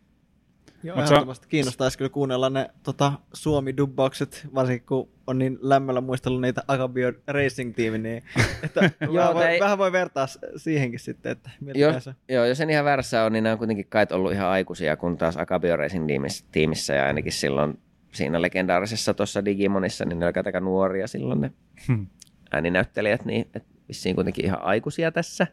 [0.83, 6.01] Joo, Mut se- ehdottomasti kiinnostaisi kyllä kuunnella ne tota, Suomi-dubbaukset, varsinkin kun on niin lämmöllä
[6.01, 8.23] muistellut niitä Agabio Racing-tiimi, niin
[8.63, 12.13] että Joo, vähän, voi, tai- vähän voi vertaa siihenkin sitten, että Jos, se.
[12.29, 15.17] joo, jos en ihan väärässä on, niin nämä on kuitenkin kai ollut ihan aikuisia, kun
[15.17, 17.79] taas Akabio Racing tiimissä, tiimissä ja ainakin silloin
[18.11, 21.51] siinä legendaarisessa tuossa Digimonissa, niin ne olivat aika nuoria silloin ne
[21.87, 22.07] Hmm.
[22.51, 25.47] ääninäyttelijät, niin et vissiin kuitenkin ihan aikuisia tässä.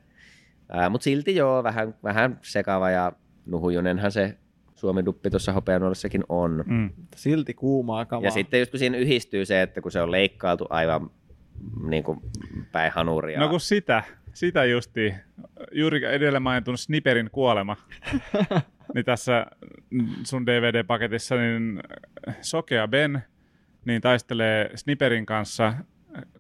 [0.91, 3.13] Mutta silti joo, vähän, vähän sekava ja
[3.47, 4.37] nuhujunenhan se
[4.79, 6.65] Suomi-duppi tuossa hopeanuolissakin on.
[6.67, 6.75] Mm.
[6.75, 6.91] Mm.
[7.17, 8.25] Silti kuumaa kamaa.
[8.25, 11.11] Ja sitten just kun siinä yhdistyy se, että kun se on leikkailtu aivan
[11.89, 12.21] niin kuin
[12.73, 13.41] päin hanuria.
[13.41, 14.03] No kun sitä,
[14.35, 15.15] sitä justi,
[15.73, 17.77] juuri edellä mainitun Sniperin kuolema,
[18.95, 19.47] niin tässä
[20.25, 21.83] sun DVD-paketissa niin
[22.41, 23.23] Sokea Ben
[23.85, 25.75] niin taistelee Sniperin kanssa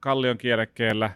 [0.01, 1.11] kallion kielekkeellä.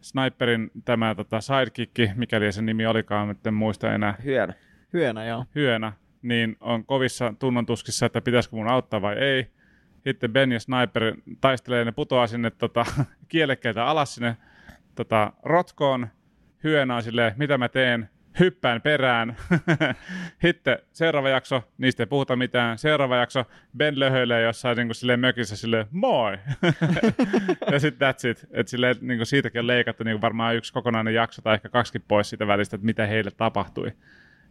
[0.00, 4.54] Sniperin tämä tota, sidekick, mikäli sen nimi olikaan, nyt en muista enää, Hyönä.
[4.92, 5.44] Hyönä, joo.
[5.54, 5.92] hyönä,
[6.28, 9.46] niin on kovissa tunnontuskissa, että pitäisikö mun auttaa vai ei.
[10.04, 12.86] Sitten Ben ja Sniper taistelee, ne putoaa sinne tota,
[13.28, 14.36] kielekkeeltä alas sinne
[14.94, 16.08] tota, rotkoon.
[16.64, 18.08] Hyönä on silleen, mitä mä teen,
[18.40, 19.36] hyppään perään.
[20.42, 22.78] Sitten seuraava jakso, niistä ei puhuta mitään.
[22.78, 23.44] Seuraava jakso,
[23.76, 26.38] Ben löhöilee jossain niin kuin silleen mökissä silleen, moi!
[27.72, 28.46] ja sitten that's it.
[28.50, 31.68] Et silleen, niin kuin siitäkin on leikattu niin kuin varmaan yksi kokonainen jakso tai ehkä
[31.68, 33.92] kaksikin pois siitä välistä, että mitä heille tapahtui.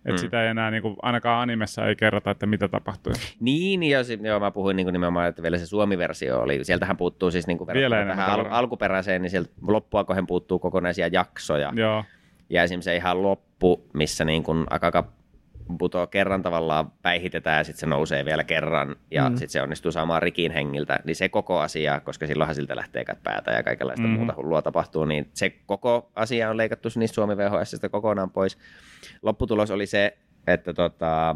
[0.05, 0.17] Et Mm.
[0.17, 3.13] sitä ei enää, niin kuin, ainakaan animessa ei kerrota, että mitä tapahtui.
[3.39, 6.63] Niin, ja si- joo, mä puhuin niin nimenomaan, että vielä se Suomi-versio oli.
[6.63, 11.07] Sieltähän puuttuu siis niin kuin verrattuna tähän al- alkuperäiseen, niin sieltä loppua kohden puuttuu kokonaisia
[11.07, 11.73] jaksoja.
[11.75, 12.03] Joo,
[12.49, 15.07] Ja esimerkiksi se ihan loppu, missä niin kuin Akaka
[15.77, 19.29] putoo kerran tavallaan päihitetään ja sitten se nousee vielä kerran ja Mm.
[19.29, 19.37] mm.
[19.37, 23.51] sitten se onnistuu saamaan rikin hengiltä, niin se koko asia, koska silloinhan siltä lähtee päätä
[23.51, 24.17] ja kaikenlaista mm-hmm.
[24.17, 28.57] muuta hullua tapahtuu, niin se koko asia on leikattu niistä Suomi VHSistä kokonaan pois.
[29.21, 31.35] Lopputulos oli se, että tota,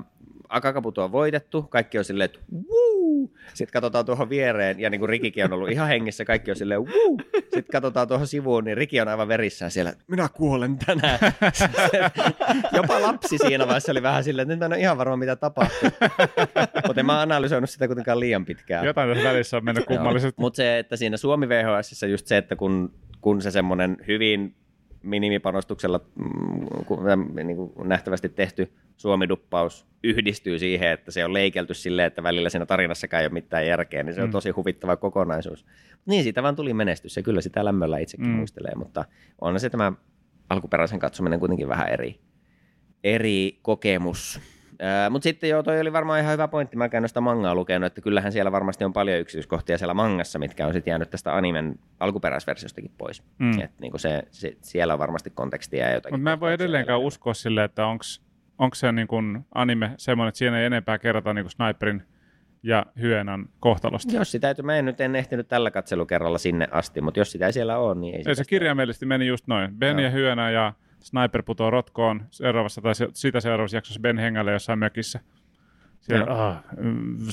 [0.50, 3.38] Akakaputo on voitettu, kaikki on silleen, että wuu!
[3.54, 6.82] Sitten katsotaan tuohon viereen, ja niin kuin Rikikin on ollut ihan hengissä, kaikki on silleen,
[6.82, 7.22] wuu!
[7.34, 11.20] Sitten katsotaan tuohon sivuun, niin Riki on aivan verissään siellä, minä kuolen tänään.
[12.78, 15.90] Jopa lapsi siinä vaiheessa oli vähän silleen, että nyt en ole ihan varma, mitä tapahtuu.
[16.88, 18.86] Mutta en mä analysoinut sitä kuitenkaan liian pitkään.
[18.86, 20.42] jotain tässä välissä on mennyt kummallisesti.
[20.42, 24.56] Mutta se, että siinä Suomi VHSissa just se, että kun, kun se semmoinen hyvin
[25.04, 32.24] minimipanostuksella mm, niin kuin nähtävästi tehty suomiduppaus yhdistyy siihen, että se on leikelty silleen, että
[32.24, 34.32] välillä siinä tarinassakaan ei ole mitään järkeä, niin se on Mm.
[34.32, 35.66] tosi huvittava kokonaisuus.
[36.06, 38.32] Niin siitä vaan tuli menestys ja kyllä sitä lämmöllä itsekin mm.
[38.32, 39.06] muistelee, mutta
[39.42, 39.94] on se tämä
[40.50, 42.20] alkuperäisen katsominen kuitenkin vähän eri,
[43.04, 44.40] eri kokemus.
[45.10, 46.78] Mutta sitten joo, toi oli varmaan ihan hyvä pointti.
[46.78, 50.68] Mä käyn sitä mangaa lukenut, että kyllähän siellä varmasti on paljon yksityiskohtia siellä mangassa, mitkä
[50.68, 53.24] on sitten jäänyt tästä animen alkuperäisversiostakin pois.
[53.40, 53.60] Mm.
[53.60, 56.14] Et niinku se, se, siellä on varmasti kontekstia ja jotakin.
[56.14, 58.22] Mutta mä en voi edelleenkään uskoa silleen, että onks
[58.74, 62.04] se niin kun anime semmoinen, että siinä ei enempää kerrota niin Sniperin
[62.64, 64.16] ja Hyenan kohtalosta.
[64.16, 67.54] Jos sitä, mä en nyt en ehtinyt tällä katselukerralla sinne asti, mutta jos sitä ei
[67.54, 69.76] siellä ole, niin ei, Ei sitä se kirjaimellisesti meni just noin.
[69.76, 70.06] Ben Joo.
[70.06, 74.80] ja Hyönä ja Sniper putoo rotkoon seuraavassa tai se, sitä seuraavassa jaksossa Ben hengälle jossain
[74.80, 75.20] mökissä.
[76.00, 76.38] Siellä, Joo.
[76.40, 76.64] ah,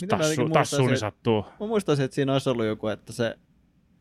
[0.08, 1.44] tassu, tassuuni se- sattuu.
[1.60, 3.38] Mä muistaisin, että siinä olisi ollut joku, että se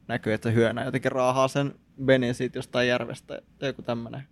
[0.08, 1.74] näkyy, että se hyönä jotenkin raahaa sen
[2.06, 4.24] Benin siitä jostain järvestä joku tämmönen.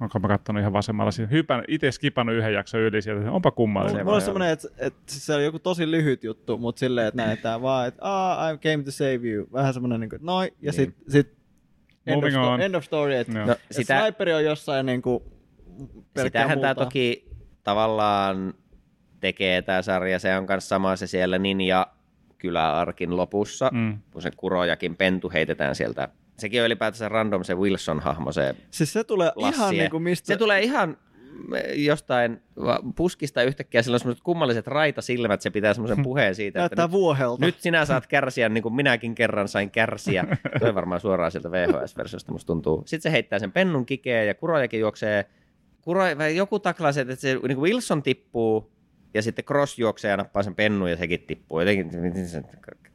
[0.00, 1.30] Onko mä kattonut ihan vasemmalla siinä.
[1.30, 3.30] Hypän, itse skipannut yhden jakson yli sieltä.
[3.32, 3.96] Onpa kummallinen.
[3.96, 7.06] Se Mulla voi on semmoinen, että, että se on joku tosi lyhyt juttu, mutta silleen,
[7.08, 9.46] että näytetään vaan, että ah, I came to save you.
[9.52, 10.72] Vähän semmoinen, niin kuin, noin, ja Niin.
[10.74, 11.32] sit, sit
[12.06, 12.60] end, of, on.
[12.60, 13.46] end of story, että Joo.
[13.46, 13.74] No, sitä...
[13.74, 15.24] sitä, sniperi on jossain niin kuin,
[16.14, 17.28] pelkkää sitähän tämä toki
[17.64, 18.54] tavallaan
[19.20, 20.18] tekee tämä sarja.
[20.18, 21.86] Se on myös sama se siellä Ninja
[22.38, 23.98] kyläarkin lopussa, mm.
[24.12, 26.08] Kun se Kurojakin pentu heitetään sieltä.
[26.38, 29.82] Sekin on ylipäätänsä random se Wilson-hahmo, se Siis se tulee ihan Lassie.
[29.82, 30.26] niin kuin mistä...
[30.26, 30.96] Se tulee ihan
[31.74, 32.42] jostain
[32.96, 36.92] puskista yhtäkkiä, sillä on semmoiset kummalliset raitasilmät, se pitää semmoisen puheen siitä, että näyttää nyt,
[36.92, 37.46] vuohelta.
[37.46, 40.24] nyt sinä saat kärsiä niin kuin minäkin kerran sain kärsiä.
[40.60, 42.82] Toi varmaan suoraan sieltä VHS-versiosta musta tuntuu.
[42.86, 45.26] Sitten se heittää sen pennun kikeen ja Kurojakin juoksee,
[45.80, 48.72] Kuro, vai joku taklaa se, että se niin kuin Wilson tippuu
[49.14, 51.60] ja sitten Cross juoksee ja nappaa sen pennun ja sekin tippuu.
[51.60, 51.90] Jotenkin,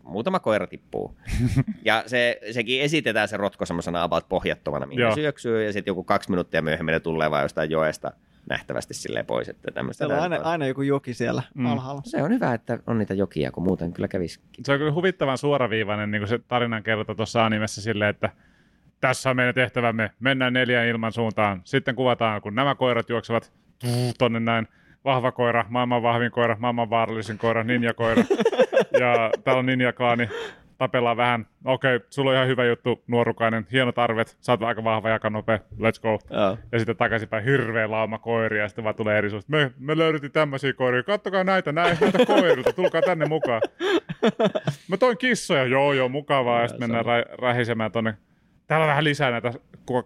[0.03, 1.17] muutama koira tippuu.
[1.85, 6.29] ja se, sekin esitetään se rotko semmoisena about pohjattomana, minkä syöksyy ja sitten joku kaksi
[6.29, 8.11] minuuttia myöhemmin ne tulee vaan jostain joesta
[8.49, 10.01] nähtävästi silleen pois, että tämmöistä.
[10.05, 11.61] Siellä on aina, aina joku joki siellä Mm.
[11.61, 11.71] mm.
[11.71, 12.01] alhaalla.
[12.05, 14.39] Se on hyvä, että on niitä jokia, kun muuten kyllä kävisi.
[14.63, 18.29] Se on kyllä huvittavan suoraviivainen niin kuin se tarinan kerta tuossa animessa silleen, että
[19.01, 21.61] tässä on meidän tehtävämme, mennään neljän ilman suuntaan.
[21.63, 23.51] Sitten kuvataan, kun nämä koirat juoksevat
[24.17, 24.67] tonne näin.
[25.05, 28.23] Vahva koira, maailman vahvin koira, maailman vaarallisin koira, ninja-koira.
[29.01, 30.29] ja täällä on ninja-klaani.
[30.77, 31.47] Tapellaan vähän.
[31.65, 33.67] Okei, sulla on ihan hyvä juttu, nuorukainen.
[33.71, 35.57] Hienot arvet, sä oot aika vahva ja nopea.
[35.57, 36.19] Let's go.
[36.29, 36.57] Joo.
[36.71, 39.51] Ja sitten takaisinpäin hirveä lauma koiria, ja sitten vaan tulee eri suusta.
[39.51, 43.61] Me, me löydettiin tämmöisiä koiria, kattokaa näitä, näitä, näitä koirilta, tulkaa tänne mukaan.
[44.89, 48.13] Mä toin kissoja, joo joo, mukavaa, ja sitten mennään ra- rähisemään tonne.
[48.67, 49.53] Täällä on vähän lisää näitä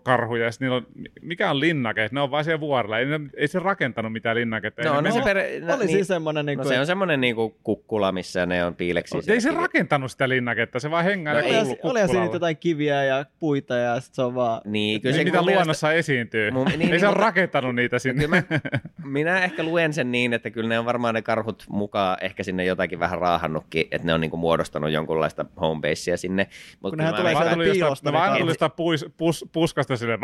[0.04, 0.86] karhuja, ja niillä on,
[1.21, 4.82] mikä on linnake, ne on vaan siellä vuorella, ei, ne, ei se rakentanut mitään linnaketta.
[4.84, 5.38] No, ei, no se per...
[5.76, 9.17] Oli siis semmoinen, niin No kuin, se on semmoinen niinku kukkula, missä ne on piileksi.
[9.17, 12.26] ei siellä se kivi- rakentanut sitä linnaketta, se vaan hengää No no, ei, oli, siinä
[12.34, 14.62] jotain kiviä ja puita ja sit se on vaan...
[14.65, 16.50] Niin, kyllä Niin, se mitä mun mielestä- luonnossa esiintyy.
[16.52, 18.28] Mun- niin, ei niin, se ole mutta- rakentanut niitä sinne.
[18.28, 18.43] Mä,
[19.04, 22.65] minä ehkä luen sen niin, että kyllä ne on varmaan ne karhut mukaan ehkä sinne
[22.65, 26.47] jotakin vähän raahannutkin, että ne on niinku muodostanut jonkunlaista homebasea sinne.
[26.82, 30.20] Mut Kun nehän kyllä tulee sieltä piilosta ne ne vaan jostain puis, pus, puskasta silleen,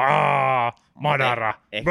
[0.96, 1.84] madara, Eh-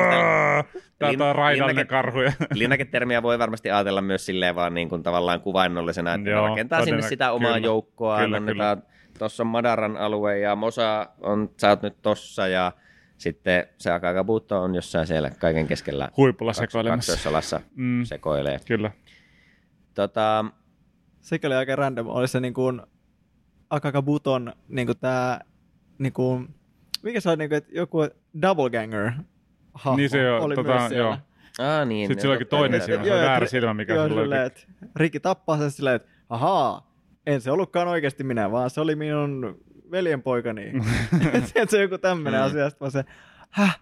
[1.20, 2.18] on raidallinen linnake- karhu.
[2.54, 7.02] Linnaketermiä voi varmasti ajatella myös silleen vaan niin kuin tavallaan kuvainnollisena, että Joo, rakentaa sinne
[7.02, 8.82] sitä omaa kyllä, joukkoa, kyllä, annetaan,
[9.18, 12.72] tuossa on Madaran alue ja Mosa on, sä oot nyt tossa ja
[13.18, 17.12] sitten se Akagabuto on jossain siellä kaiken keskellä Huipulla kaks- sekoilemassa.
[17.12, 18.58] kaksoissalassa Mm, sekoilee.
[18.66, 18.90] kyllä.
[19.94, 20.44] Tota,
[21.20, 22.06] Sekin oli aika random.
[22.08, 22.82] Oli se niin kuin
[23.70, 25.40] Akakabuton niin kuin tää
[25.98, 26.54] niin kuin,
[27.02, 27.98] mikä se on niin kuin, että joku
[28.42, 29.12] doubleganger
[29.74, 31.18] hahmo Niin se on, oli tota, myös siellä.
[31.58, 31.68] joo.
[31.68, 32.08] aa niin.
[32.08, 34.60] Sitten sillä onkin totta, toinen silmä, se on väärä silmä, mikä joo, sulla silleen, että
[34.96, 36.92] Rikki tappaa sen silleen, että ahaa,
[37.26, 40.72] en se ollutkaan oikeasti minä, vaan se oli minun veljenpoikani.
[41.54, 42.46] että se on joku tämmöinen Mm.
[42.46, 42.70] asia.
[42.70, 43.04] Sitten vaan se,
[43.50, 43.80] häh?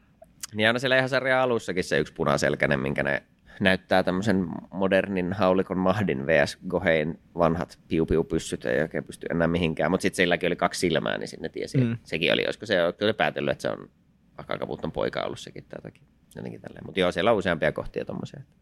[0.55, 3.23] Niin aina siellä ihan sarjan alussakin se yksi punaselkäinen, minkä ne
[3.61, 6.59] näyttää tämmöisen modernin haulikon mahdin vs.
[6.69, 11.29] Gohein vanhat piu-piu-pyssyt, ei oikein pysty enää mihinkään, mutta sitten silläkin oli kaksi silmää, niin
[11.29, 11.99] sinne tiesi, Mm.
[12.05, 13.91] sekin oli, olisiko se oli päätellyt, että se on
[14.39, 16.03] Akakabuton poika ollut sekin tätäkin.
[16.37, 16.87] Jotenkin tälleen.
[16.87, 18.41] Mutta joo, siellä on useampia kohtia tommosia.
[18.41, 18.55] että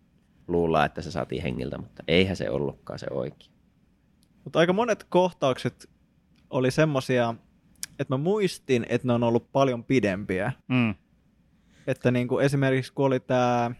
[0.48, 3.50] Luullaan, että se saatiin hengiltä, mutta eihän se ollutkaan se oikein.
[4.44, 5.90] Mutta aika monet kohtaukset
[6.50, 7.34] oli semmosia,
[7.98, 10.52] että mä muistin, että ne on ollut paljon pidempiä.
[10.68, 10.94] Mm.
[11.86, 13.70] Että niin kuin esimerkiksi kun oli tämä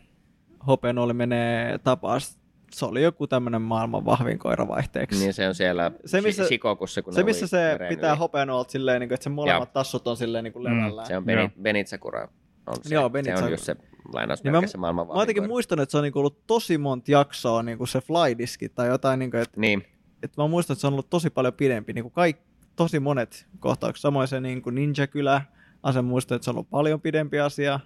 [0.66, 2.38] Hopenoli menee tapas,
[2.72, 5.18] se oli joku tämmöinen maailman vahvin koira vaihteeksi.
[5.20, 8.18] Niin se on siellä Se, missä- Shikokussa, kun se, missä se pitää yli.
[8.18, 9.72] Hopenolta silleen, niin kuin, että se molemmat Joo.
[9.72, 11.06] tassut on silleen niin kuin Mm, levällään.
[11.08, 11.24] Se on.
[11.24, 12.28] Beni, Benitsakura.
[12.66, 13.46] On se, Joo, se Benitsakura.
[13.46, 15.54] on just se Niin mä, lainausmerkissä maailman mä oon jotenkin vahvin koira.
[15.54, 18.88] muistanut, että se on niin kuin ollut tosi monta jaksoa niin kuin se flydiski tai
[18.88, 19.84] jotain, niin kuin, että, Niin,
[20.22, 22.42] että mä muistan, että se on ollut tosi paljon pidempi, niin kuin kaikki,
[22.76, 24.02] tosi monet kohtaukset.
[24.02, 25.42] Samoin se niin kuin Ninja-kylä
[25.82, 27.80] Asen muistoi, että se on ollut paljon pidempi asia.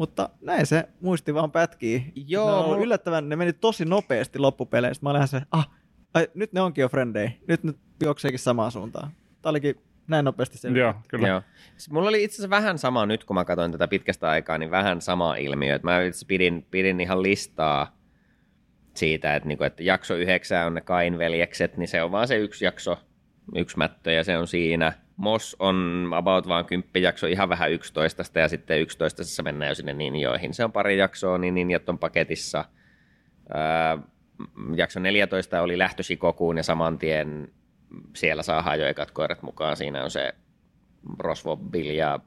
[0.00, 2.12] Mutta näin se muisti vaan pätkii.
[2.26, 5.02] Joo, mulla- yllättävän, ne meni tosi nopeasti loppupeleissä.
[5.02, 5.68] Mä olin se, ah,
[6.14, 7.28] ai, nyt ne onkin jo frendei.
[7.48, 9.10] Nyt nyt juokseekin samaan suuntaan.
[9.42, 9.74] Tää olikin
[10.08, 10.68] näin nopeasti se.
[10.68, 11.28] Joo, kyllä.
[11.28, 11.42] Joo.
[11.76, 14.70] Siis mulla oli itse asiassa vähän sama nyt, kun mä katsoin tätä pitkästä aikaa, niin
[14.70, 15.74] vähän sama ilmiö.
[15.74, 17.96] Että mä itse pidin, pidin ihan listaa
[18.94, 22.64] siitä, että, niinku, että jakso yhdeksän on ne Kain-veljekset, niin se on vaan se yksi
[22.64, 22.98] jakso,
[23.56, 24.92] yksi mättö ja se on siinä.
[25.20, 30.54] Moss on about vaan kymppijakso, ihan vähän 11 ja sitten 11 mennään jo sinne ninjoihin.
[30.54, 32.64] Se on pari jaksoa, niin ninjat on paketissa.
[33.54, 33.98] Ää,
[34.76, 37.52] jakso 14 oli lähtö Shikokuun ja saman tien
[38.16, 39.76] siellä saadaan jo ekat koirat mukaan.
[39.76, 40.32] Siinä on se
[41.18, 42.18] Rosvo Bill ja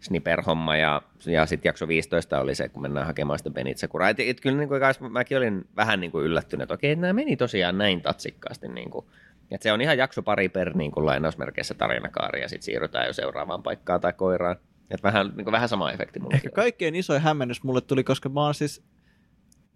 [0.00, 4.08] Sniper-homma ja, ja sitten jakso 15 oli se, kun mennään hakemaan sitä Benitsakuraa.
[4.08, 7.36] Et, et kyllä niin kuin, mäkin olin vähän niin kuin yllättynyt, että okei, nämä meni
[7.36, 8.68] tosiaan näin tatsikkaasti.
[8.68, 9.06] Niin kuin.
[9.50, 13.12] Et se on ihan jakso pari per niin kuin lainausmerkeissä tarinakaari ja sitten siirrytään jo
[13.12, 14.56] seuraavaan paikkaan tai koiraan.
[14.90, 16.34] Et vähän, niin kuin, vähän sama efekti mulla.
[16.34, 18.84] Ehkä kaikkein isoin hämmennys mulle tuli, koska mä oon siis,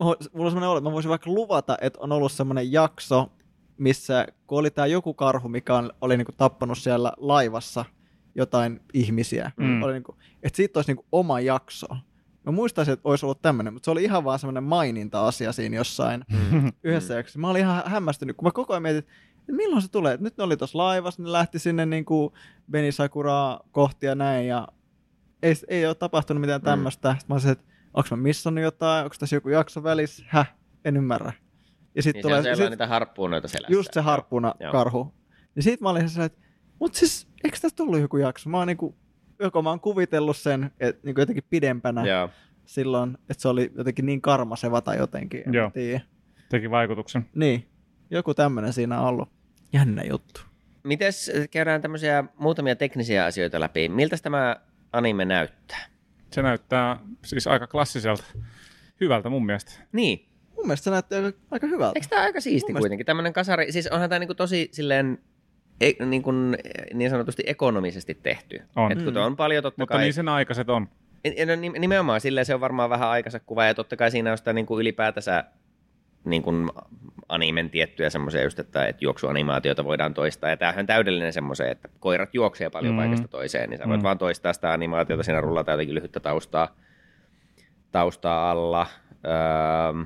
[0.01, 3.33] mulla on semmoinen olo, että mä voisin vaikka luvata, että on ollut semmoinen jakso,
[3.79, 7.85] missä kun oli tää joku karhu, mikä on, oli niinku tappanut siellä laivassa
[8.35, 9.67] jotain ihmisiä, Mm.
[9.67, 9.83] mm.
[9.83, 11.87] oli niinku, että siitä olisi niinku oma jakso.
[12.47, 16.25] Mä muistaisin, että olisi ollut tämmöinen, mutta se oli ihan vaan semmoinen maininta-asia siinä jossain
[16.53, 16.73] Mm.
[16.85, 17.39] yhdessä jaksossa.
[17.39, 19.13] Mä olin ihan hämmästynyt, kun mä koko ajan mietin, että
[19.51, 20.17] milloin se tulee.
[20.21, 22.33] Nyt ne oli tuossa laivassa, ne lähti sinne niin kuin
[22.71, 24.69] Benisakuraa kohti ja näin, ja
[25.43, 26.65] ei, ei ole tapahtunut mitään Mm.
[26.65, 27.11] tämmöistä.
[27.11, 30.97] Sitten mä olisin, että onko mä missannut jotain, onko tässä joku jakso välissä, häh, en
[30.97, 31.33] ymmärrä.
[31.95, 33.73] Ja sitten Niin tulee se on sit, niitä harppuunoita selässä.
[33.73, 34.73] just se harppuna Joo.
[34.73, 35.15] karhu.
[35.55, 36.39] Niin sit mä olin se, että
[36.81, 38.51] mut siis, eikö tästä tullut joku jakso?
[38.51, 38.95] Mä oon niinku,
[39.41, 42.29] joko mä oon kuvitellut sen, että niinku jotenkin pidempänä Joo.
[42.65, 45.71] silloin, että se oli jotenkin niin karmaseva tai jotenkin, en Joo.
[45.71, 46.01] tiedä.
[46.49, 47.29] Teki vaikutuksen.
[47.35, 47.69] Niin,
[48.17, 49.29] joku tämmöinen siinä on ollut.
[49.73, 50.41] Jännä juttu.
[50.83, 53.89] Mites äh, käydään tämmöisiä muutamia teknisiä asioita läpi.
[53.89, 54.57] Miltä tämä
[54.93, 55.87] anime näyttää?
[56.33, 58.25] Se näyttää siis aika klassiselta.
[59.01, 59.73] Hyvältä mun mielestä.
[59.93, 61.93] Niin, Mun mielestä se näytti aika, aika hyvältä.
[61.99, 63.07] Eikö tämä aika siisti Mun mielestä- kuitenkin?
[63.07, 65.19] Tämmöinen kasari, siis onhan tämä niinku tosi silleen
[65.81, 66.57] e, niin, kuin,
[66.95, 68.63] niin sanotusti ekonomisesti tehty.
[68.77, 68.93] On.
[68.93, 69.21] Et kun Mm.
[69.21, 70.03] on paljon totta Mutta kai...
[70.05, 70.89] niin sen aikaiset on.
[71.25, 74.33] En- en- nim- nimenomaan silleen se on varmaan vähän aikansa kuva ja totta kai siinä
[74.33, 75.45] on sitä niin kuin ylipäätänsä
[76.25, 76.71] niin kuin
[77.29, 80.51] animen tiettyjä semmoisia just, että, että juoksuanimaatioita voidaan toistaa.
[80.51, 82.99] Ja tämähän on täydellinen semmoisen, että koirat juoksee paljon Mm.
[82.99, 84.05] paikasta toiseen, niin sä voit Mm.
[84.05, 86.69] vaan toistaa sitä animaatiota, siinä rullataan jotenkin lyhyttä taustaa,
[87.93, 88.87] taustaa alla.
[89.27, 90.05] Öö,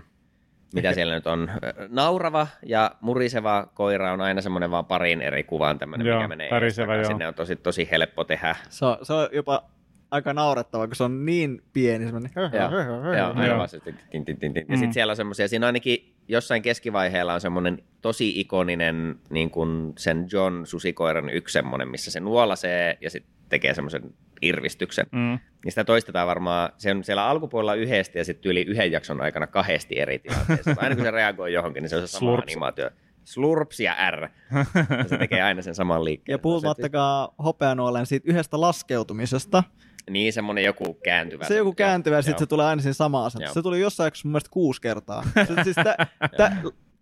[0.75, 1.51] mitä siellä nyt on?
[1.89, 6.49] Naurava ja muriseva koira on aina semmoinen vaan parin eri kuvaan tämmöinen, Joo, mikä menee
[6.49, 7.03] edestakaisin.
[7.03, 7.09] joo.
[7.09, 8.57] Sinne on tosi, tosi helppo tehdä.
[8.69, 9.63] Se on, se on jopa
[10.11, 12.05] aika naurettava, kun se on niin pieni.
[12.05, 13.13] Semmoinen, Joo, Joo.
[13.13, 13.35] Ja
[14.69, 14.77] Mm.
[14.77, 20.27] sitten siellä on semmoisia, siinä ainakin jossain keskivaiheella on semmoinen tosi ikoninen niin kuin sen
[20.33, 24.03] John susikoiran yksi semmoinen, missä se nuolasee ja sitten tekee semmoisen
[24.43, 25.07] irvistyksen.
[25.13, 25.39] Mm.
[25.65, 29.47] Niin sitä toistetaan varmaan, se on siellä alkupuolella yhdesti ja sitten yli yhden jakson aikana
[29.47, 30.75] kahdesti eri tilanteessa.
[30.77, 32.53] Aina kun se reagoi johonkin, niin se on se sama Slurps.
[32.53, 32.91] animaatio.
[33.25, 34.29] Slurps ja R.
[34.99, 36.35] Ja se tekee aina sen saman liikkeen.
[36.35, 39.63] Ja puhumattakaan hopeanuolen siitä yhdestä laskeutumisesta.
[40.11, 41.45] Niin, semmoinen joku kääntyvä.
[41.45, 43.45] Se joku kääntyvä ja sitten se tulee aina siinä sama asento.
[43.45, 43.55] Joo.
[43.55, 45.25] Se tuli jossain mun mielestä kuusi kertaa.
[45.47, 45.97] Se, siis tä,
[46.37, 46.53] tä,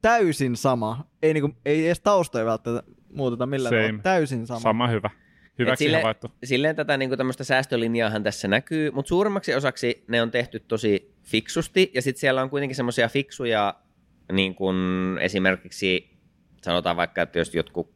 [0.03, 1.07] täysin sama.
[1.23, 3.83] Ei, niinku, ei edes taustoja välttämättä muuteta millään Same.
[3.83, 4.03] tavalla.
[4.03, 4.61] Täysin sama.
[4.61, 5.11] Sama hyvä.
[5.59, 6.31] Hyväksi sille- havaittu.
[6.45, 11.91] silleen tätä niin tämmöistä säästölinjaahan tässä näkyy, mutta suurimmaksi osaksi ne on tehty tosi fiksusti,
[11.95, 13.75] ja sitten siellä on kuitenkin semmoisia fiksuja,
[14.33, 14.77] niin kuin
[15.21, 16.11] esimerkiksi
[16.63, 17.95] sanotaan vaikka, että jos jotkut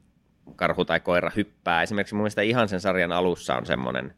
[0.57, 4.15] karhu tai koira hyppää, esimerkiksi mun mielestä ihan sen sarjan alussa on semmoinen,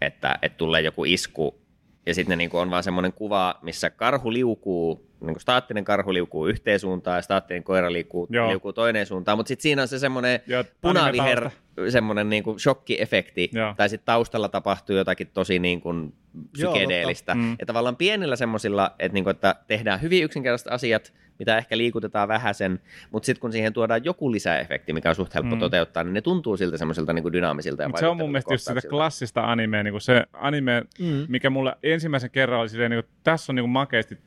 [0.00, 1.60] että, että tulee joku isku,
[2.06, 6.80] ja sitten niin on vaan semmoinen kuva, missä karhu liukuu, niin staattinen karhu liukuu yhteen
[6.80, 8.48] suuntaan, ja staattinen koira liukuu, Joo.
[8.48, 10.40] liukuu toiseen suuntaan, mutta sitten siinä on se semmoinen
[10.80, 11.50] punaviher
[11.88, 13.74] semmoinen niin kuin shokkiefekti, Joo.
[13.76, 16.12] tai sitten taustalla tapahtuu jotakin tosi niin kuin
[16.58, 17.32] Joo, psykedeellistä.
[17.32, 17.46] totta.
[17.46, 17.56] Mm.
[17.60, 22.28] Ja tavallaan pienillä semmoisilla, että, niin kuin, että tehdään hyvin yksinkertaiset asiat, mitä ehkä liikutetaan
[22.28, 25.60] vähäsen, mutta sitten kun siihen tuodaan joku lisäefekti, mikä on suht helppo Mm.
[25.60, 28.64] toteuttaa, niin ne tuntuu siltä semmoisilta niin kuin dynaamisilta ja se on mun mielestä just
[28.66, 31.26] sitä klassista animea, niin se anime, Mm.
[31.28, 34.18] mikä mulle ensimmäisen kerran oli silleen, niin kuin, tässä on niin kuin makeasti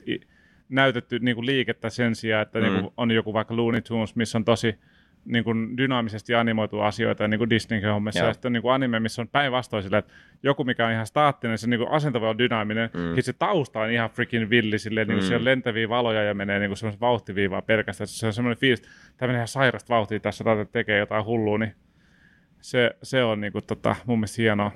[0.69, 2.65] näytetty niin kuin liikettä sen sijaan, että Mm.
[2.65, 4.75] niin kuin, on joku vaikka Looney Tunes, missä on tosi
[5.25, 8.27] niin kuin dynaamisesti animoitu asioita, niin kuin Disneyn hommissa, Joo.
[8.27, 10.13] ja sitten niin kuin anime, missä on päinvastoin silleen, että
[10.43, 12.99] joku, mikä on ihan staattinen, se niin kuin asento voi olla dynaaminen, Mm.
[12.99, 15.27] sitten se tausta on ihan freaking villi, silleen, niin kuin Mm.
[15.27, 18.79] siellä on lentäviä valoja ja menee niin kuin semmoista vauhtiviivaa pelkästään, se on semmoinen fiilis,
[18.79, 21.73] että tämä menee ihan sairasta vauhtia tässä, tai tekee jotain hullua, niin
[22.61, 24.71] se, se on niin kuin, tota, mun mielestä hienoa.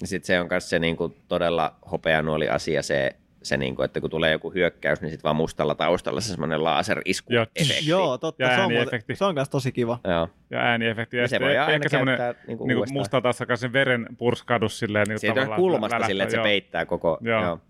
[0.00, 3.10] Ja sitten se on myös se niin kuin todella hopeanuoli asia, se
[3.42, 6.64] se niin kuin, että kun tulee joku hyökkäys, niin sitten vaan mustalla taustalla se semmoinen
[6.64, 7.46] laserisku Joo.
[7.56, 7.86] efekti.
[7.88, 8.42] Joo, totta.
[8.42, 9.98] Ja se on, muuten, se on myös tosi kiva.
[10.04, 10.28] Joo.
[10.50, 11.16] Ja ääniefekti.
[11.16, 12.98] Ja, Ja se sitten voi aina ehkä semmoinen käyttää niin kuin niin uudestaan.
[13.00, 15.06] musta taas sen veren purskahdus silleen.
[15.08, 16.44] Niin Siitä on tavallaan kulmasta välähtää, silleen, että se joo.
[16.44, 17.18] peittää koko...
[17.20, 17.42] Joo.
[17.42, 17.60] Joo.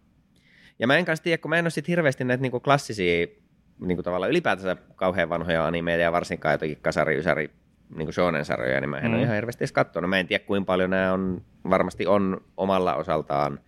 [0.79, 3.27] Ja mä en kanssa tiedä, kun mä en ole sit hirveästi näitä niinku klassisia,
[3.81, 7.51] niinku tavallaan ylipäätänsä kauhean vanhoja animeita ja varsinkaan jotakin kasari, ysäri,
[7.97, 9.15] niinku shonen-sarjoja, niin mä en Mm.
[9.15, 10.11] ole ihan hirveästi edes katsonut.
[10.11, 13.61] Mä en tiedä, kuinka paljon nämä on, varmasti on omalla osaltaan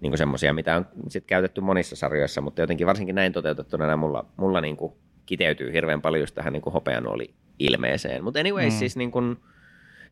[0.00, 4.24] niinku semmoisia, mitä on sit käytetty monissa sarjoissa, mutta jotenkin varsinkin näin toteutettuna nämä mulla,
[4.36, 4.96] mulla niinku
[5.26, 8.24] kiteytyy hirveän paljon just tähän niinku hopeanuoli ilmeeseen.
[8.24, 8.78] Mutta anyways, Mm.
[8.78, 9.20] siis niinku,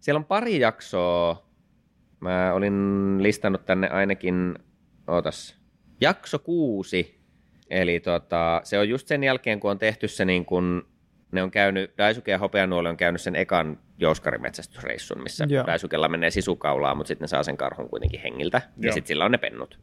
[0.01, 1.47] siellä on pari jaksoa,
[2.20, 4.59] mä olin listannut tänne ainakin,
[5.07, 5.59] ootas,
[6.01, 7.18] jakso kuusi,
[7.70, 10.86] eli tota, se on just sen jälkeen, kun on tehty se niin kun,
[11.33, 15.66] ne on käynyt, Daisuke ja Hopeanuoli on käynyt sen ekan jouskarimetsästysreissun, missä Joo.
[15.66, 18.93] Daisukella menee sisukaulaan, mutta sitten ne saa sen karhun kuitenkin hengiltä, ja Joo.
[18.93, 19.79] sitten sillä on ne pennut.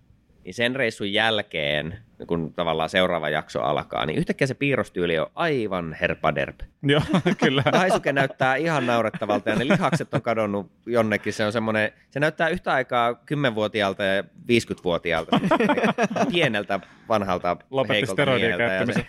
[0.45, 5.97] Niin sen reissun jälkeen, kun tavallaan seuraava jakso alkaa, niin yhtäkkiä se piirrostyyli on aivan
[6.01, 6.59] herpaderp.
[6.83, 7.01] Joo,
[7.43, 7.63] kyllä.
[7.71, 11.33] Daisuke näyttää ihan naurettavalta ja ne lihakset on kadonnut jonnekin.
[11.33, 15.39] Se on semmoinen, se näyttää yhtä aikaa 10-vuotiaalta ja 50-vuotiaalta.
[16.31, 16.79] Pieneltä
[17.09, 18.63] vanhalta Lopetti heikolta mieheltä.
[18.63, 19.05] Ja se.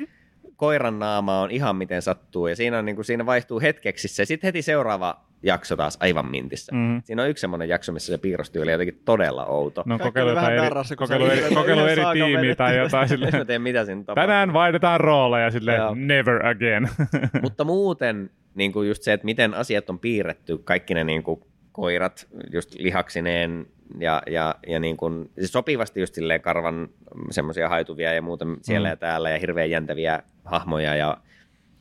[0.56, 4.24] Koiran naama on ihan miten sattuu ja siinä, on, niin kuin, siinä vaihtuu hetkeksi se.
[4.24, 6.72] Sitten heti seuraava jakso taas aivan mintissä.
[6.74, 7.02] Mm.
[7.04, 9.82] Siinä on yksi semmoinen jakso, missä se piirrostyyli on jotenkin todella outo.
[9.86, 13.34] No kokeilu jotain eri, darrassa, kun kokeilu eri, kokeilu eri tiimiä tai jotain Mä silleen.
[13.34, 14.28] en tiedä, mitä siinä tapahtuu.
[14.28, 15.94] Tänään vaihdetaan rooleja silleen Joo.
[15.94, 16.88] never again.
[17.42, 21.40] Mutta muuten niin kuin just se, että miten asiat on piirretty, kaikki ne niin kuin
[21.72, 23.66] koirat just lihaksineen
[23.98, 26.88] ja, ja, ja niin kuin, siis sopivasti just silleen karvan
[27.30, 28.90] semmoisia haituvia ja muuta siellä mm.
[28.90, 31.16] ja täällä ja hirveän jäntäviä hahmoja ja,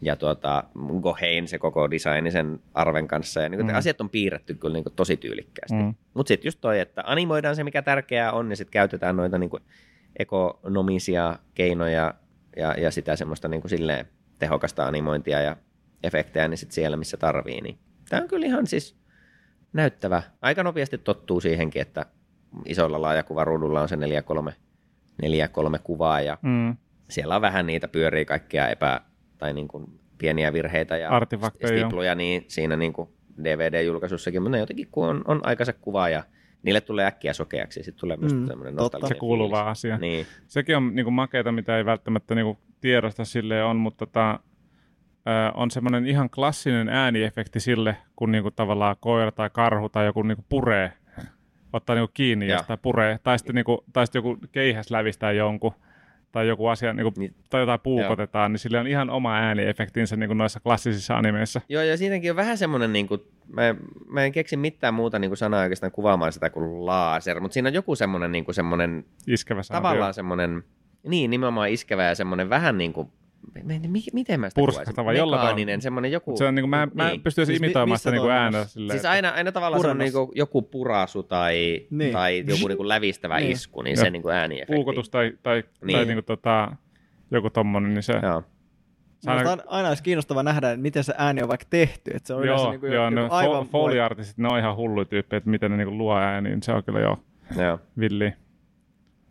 [0.02, 0.64] ja tuota,
[1.02, 3.76] Gohein se koko designi sen arven kanssa ja niin kuin Mm.
[3.78, 5.76] asiat on piirretty kyllä niin kuin tosi tyylikkäästi.
[5.78, 5.96] Mm.
[6.14, 9.50] Mutta sitten just toi, että animoidaan se mikä tärkeää on ja sitten käytetään noita niin
[9.50, 9.64] kuin
[10.20, 12.14] ekonomisia keinoja
[12.58, 14.06] ja, ja sitä semmoista niin kuin silleen
[14.40, 15.56] tehokasta animointia ja
[16.04, 17.62] efektejä niin sit siellä, missä tarvii.
[17.62, 17.78] Niin
[18.10, 18.96] tämä on kyllä ihan siis
[19.74, 20.24] näyttävä.
[20.42, 22.06] Aika nopeasti tottuu siihenkin, että
[22.66, 24.00] isolla laajakuvaruudulla on se 4-3,
[25.22, 26.78] 4-3 kuvaa ja Mm.
[27.10, 29.02] Siellä on vähän niitä pyörii kaikkia epä,
[29.38, 29.86] tai niin kuin
[30.18, 31.10] pieniä virheitä ja
[31.66, 33.10] stipluja niin siinä niin kuin
[33.44, 36.24] DVD-julkaisussakin, mutta ne jotenkin kun on, on aikansa kuva ja
[36.64, 38.72] niille tulee äkkiä sokeaksi, sitten tulee myös Mm, mm, totta.
[38.72, 39.68] nostalginen Se kuuluu fiilis.
[39.68, 39.98] asia.
[39.98, 44.40] Niin, Sekin on niinku makeita, mitä ei välttämättä niinku tiedosta sille on, mutta tota,
[45.54, 50.46] on semmoinen ihan klassinen ääniefekti sille, kun niinku tavallaan koira tai karhu tai joku niinku
[50.50, 50.94] puree,
[51.74, 52.58] ottaa niinku kiinni Joo.
[52.58, 55.72] jostain puree, tai sitten, niinku, tai sitten joku keihäs lävistää jonkun,
[56.36, 57.36] tai joku asia, niinku, Niin.
[57.50, 61.62] tai jotain puukotetaan, niin sille on ihan oma ääniefektinsä niinku noissa klassisissa animeissa.
[61.70, 63.22] Joo, ja siinäkin on vähän semmoinen, niin kuin,
[63.54, 63.78] mä, en-
[64.08, 67.68] mä en keksi mitään muuta niin kuin sanaa oikeastaan kuvaamaan sitä kuin laser, mutta siinä
[67.70, 70.14] on joku semmoinen, niin kuin semmoinen Iskevä tavallaan joo.
[70.14, 70.64] semmoinen,
[71.08, 73.08] niin nimenomaan iskevä ja semmoinen vähän niin kuin,
[73.64, 75.20] mi- mi- miten mä sitä Purskahtava, kuvaisin?
[75.20, 75.56] jollain tavalla.
[75.56, 77.22] Mekaaninen, semmoinen joku, Se on niinku, mä, en- mä en niin.
[77.22, 78.34] pysty edes Siis mi- imitoimaan sitä niinku on?
[78.34, 79.00] ääntä silleen.
[79.00, 80.30] Siis aina, aina tavallaan semmoinen Purennus.
[80.30, 81.88] niin joku purasu tai, Niin.
[81.92, 82.14] niin.
[82.14, 83.52] tai joku niin kuin lävistävä Niin.
[83.52, 84.04] isku, niin Joo.
[84.06, 84.74] se niin kuin ääniefekti.
[84.76, 86.08] puukotus tai, tai, tai Niin.
[86.08, 86.72] niinku tota,
[87.32, 88.14] joku tommonen, niin se...
[88.24, 88.44] Joo.
[89.20, 92.12] se aina- Minusta aina olisi kiinnostavaa nähdä, että miten se ääni on vaikka tehty.
[92.14, 94.76] Että se on Joo, niin kuin joo joku no, aivan fo- foliartistit, ne on ihan
[94.76, 97.20] hullu tyyppi, että miten ne niinku luo ääniä, niin se on kyllä jo
[97.58, 97.80] Joo.
[98.00, 98.34] villi.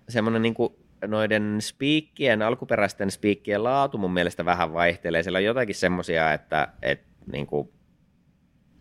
[0.08, 0.72] semmoinen niin kuin
[1.06, 5.22] noiden spiikkien, alkuperäisten spiikkien laatu mun mielestä vähän vaihtelee.
[5.22, 7.68] Siellä on jotakin semmoisia, että, että niin kuin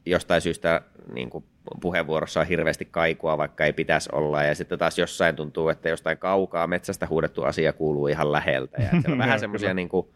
[0.06, 0.82] jostain syystä
[1.14, 1.46] niin kuin
[1.82, 4.44] puheenvuorossa on hirveästi kaikua, vaikka ei pitäisi olla.
[4.44, 8.82] Ja sitten taas jossain tuntuu, että jostain kaukaa metsästä huudettu asia kuuluu ihan läheltä.
[8.82, 10.08] Ja siellä on vähän semmoisia niin kuin,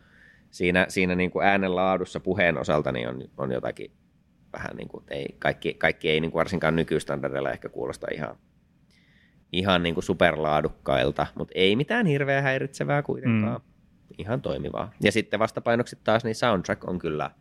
[0.51, 3.91] siinä, siinä niin kuin äänen laadussa puheen osalta niin on, on jotakin
[4.53, 8.35] vähän niin kuin, ei, kaikki, kaikki ei niin kuin varsinkaan nykystandardilla ehkä kuulosta ihan,
[9.51, 13.61] ihan niin kuin superlaadukkailta, mutta ei mitään hirveän häiritsevää kuitenkaan.
[13.61, 13.67] Mm.
[14.17, 14.91] Ihan toimivaa.
[15.03, 17.31] Ja sitten vastapainoksi taas niin soundtrack on kyllä,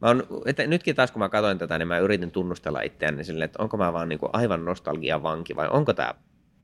[0.00, 3.44] mä on, että nytkin taas kun mä katsoin tätä, niin mä yritin tunnustella itseäni silleen,
[3.44, 6.14] että onko mä vaan niin kuin aivan nostalgian vanki vai onko tämä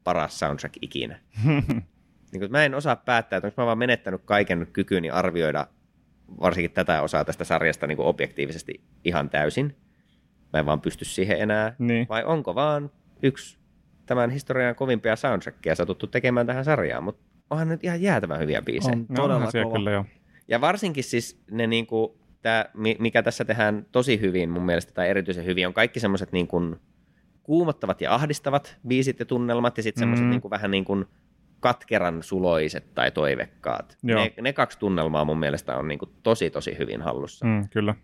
[0.04, 1.20] paras soundtrack ikinä.
[2.32, 5.66] niin kuin, mä en osaa päättää, että onko mä vaan menettänyt kaiken kykyni arvioida
[6.40, 9.76] varsinkin tätä osaa tästä sarjasta niin kuin objektiivisesti ihan täysin.
[10.52, 11.74] Mä en vaan pysty siihen enää.
[11.78, 12.06] Niin.
[12.08, 12.90] Vai onko vaan
[13.22, 13.58] yksi
[14.06, 18.92] tämän historian kovimpia soundtrackia satuttu tekemään tähän sarjaan, mutta onhan nyt ihan jäätävän hyviä biisejä.
[18.96, 19.76] On todella siellä kova.
[19.78, 20.04] kyllä jo.
[20.48, 25.08] Ja varsinkin siis ne niinku, tää, mi- mikä tässä tehdään tosi hyvin mun mielestä, tai
[25.08, 26.76] erityisen hyvin, on kaikki semmoiset niinku
[27.42, 30.30] kuumottavat ja ahdistavat biisit ja tunnelmat, ja sitten semmoiset Mm.
[30.30, 31.04] niinku vähän niin kuin
[31.60, 33.96] katkeran suloiset tai toivekkaat.
[34.02, 34.20] Joo.
[34.20, 37.46] Ne, ne kaksi tunnelmaa mun mielestä on niinku tosi tosi hyvin hallussa.
[37.46, 37.94] Mm, kyllä.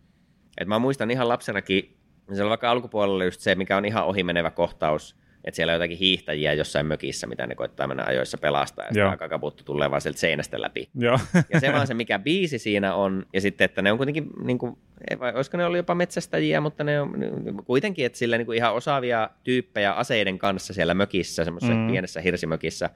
[0.61, 1.97] Et mä muistan ihan lapsenakin,
[2.33, 5.99] se oli vaikka alkupuolella just se, mikä on ihan ohimenevä kohtaus Että siellä on jotakin
[5.99, 10.19] hiihtäjiä jossain mökissä, mitä ne koittaa mennä ajoissa pelastaa, ja sitten kakaputtu tulee vaan sieltä
[10.19, 10.89] seinästä läpi.
[10.95, 11.19] Joo.
[11.53, 14.59] Ja se vaan se, mikä biisi siinä on, ja sitten, että ne on kuitenkin, niin
[14.59, 14.79] kuin,
[15.21, 17.15] vai olisiko ne ollut jopa metsästäjiä, mutta ne on
[17.65, 21.87] kuitenkin, että sillä niin kuin ihan osaavia tyyppejä aseiden kanssa siellä mökissä, semmoisessa Mm.
[21.91, 22.91] pienessä hirsimökissä,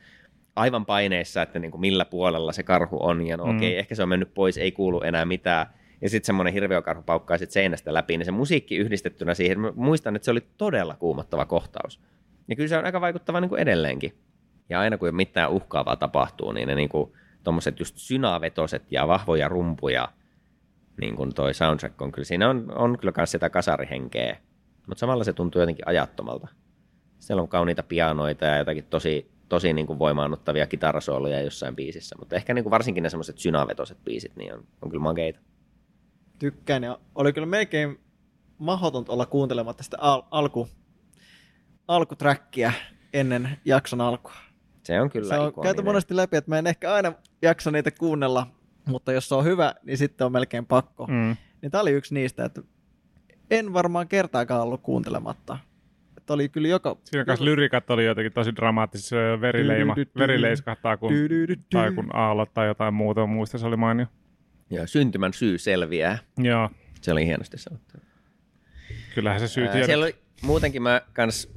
[0.56, 3.56] aivan paineissa, että niin kuin millä puolella se karhu on, ja no Mm.
[3.56, 5.66] okei, ehkä se on mennyt pois, ei kuulu enää mitään,
[6.00, 10.24] ja sitten semmoinen hirviökarhu paukkaa sit seinästä läpi, niin se musiikki yhdistettynä siihen, muistan, että
[10.24, 12.00] se oli todella kuumottava kohtaus.
[12.52, 14.14] Ja kyllä se on aika vaikuttava niin kuin edelleenkin.
[14.68, 19.48] Ja aina kun mitään uhkaavaa tapahtuu, niin ne niin kuin, tommoset just synavetoset ja vahvoja
[19.48, 20.08] rumpuja,
[21.00, 24.36] niin kuin toi soundtrack on kyllä, siinä on, on kyllä myös sitä kasarihenkeä,
[24.86, 26.48] mutta samalla se tuntuu jotenkin ajattomalta.
[27.18, 32.36] Siellä on kauniita pianoita ja jotakin tosi, tosi niin kuin voimaannuttavia kitarasooloja jossain biisissä, mutta
[32.36, 35.40] ehkä niin kuin varsinkin ne semmoiset synavetoset biisit, niin on, on kyllä makeita.
[36.38, 38.00] Tykkään ja oli kyllä melkein
[38.58, 40.68] mahdotonta olla kuuntelematta sitä al- alku,
[41.96, 42.72] alkutrackia
[43.12, 44.34] ennen jakson alkua.
[44.82, 45.74] Se on kyllä se on ikoninen.
[45.74, 47.12] käyty monesti läpi, että mä en ehkä aina
[47.42, 48.46] jaksa niitä kuunnella,
[48.86, 51.06] mutta jos se on hyvä, niin sitten on melkein pakko.
[51.06, 51.36] Mm.
[51.62, 52.62] Niin tää oli yksi niistä, että
[53.50, 55.58] en varmaan kertaakaan ollut kuuntelematta.
[56.16, 56.96] Että oli kyllä joka...
[57.04, 60.18] Siinä kanssa lyrikat oli jotenkin tosi dramaattisia, se verileima, Du-du-du-du.
[60.20, 61.12] veri leiskahtaa, kun,
[61.72, 63.26] tai kun aallot tai jotain muuta.
[63.26, 64.06] Muista se oli mainio.
[64.70, 66.18] Joo, syntymän syy selviää.
[66.38, 66.70] Joo,
[67.00, 67.98] Se oli hienosti sanottu.
[69.14, 69.86] kyllähän se syy tiedät.
[69.86, 71.48] Siellä oli, muutenkin mä kans,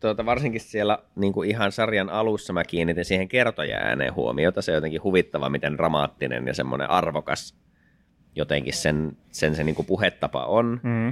[0.00, 4.62] tuota, varsinkin siellä niin kuin ihan sarjan alussa mä kiinnitin siihen kertoja ääneen huomiota.
[4.62, 7.54] Se on jotenkin huvittava, miten dramaattinen ja semmoinen arvokas
[8.36, 10.80] jotenkin sen, sen se niin kuin puhetapa on.
[10.82, 11.08] Mm.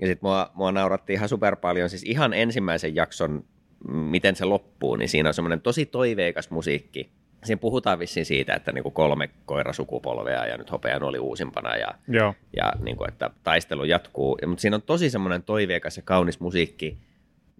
[0.00, 3.44] Ja sitten mua, mua nauratti ihan super paljon, siis ihan ensimmäisen jakson,
[3.88, 7.10] m, miten se loppuu, niin siinä on semmoinen tosi toiveikas musiikki.
[7.44, 12.34] Siinä puhutaan vissiin siitä, että niinku kolme koirasukupolvea ja nyt hopean oli uusimpana ja Joo,
[12.56, 14.38] ja niin kuin, että taistelu jatkuu.
[14.42, 16.98] Ja, mutta siinä on tosi semmoinen toiveikas ja kaunis musiikki.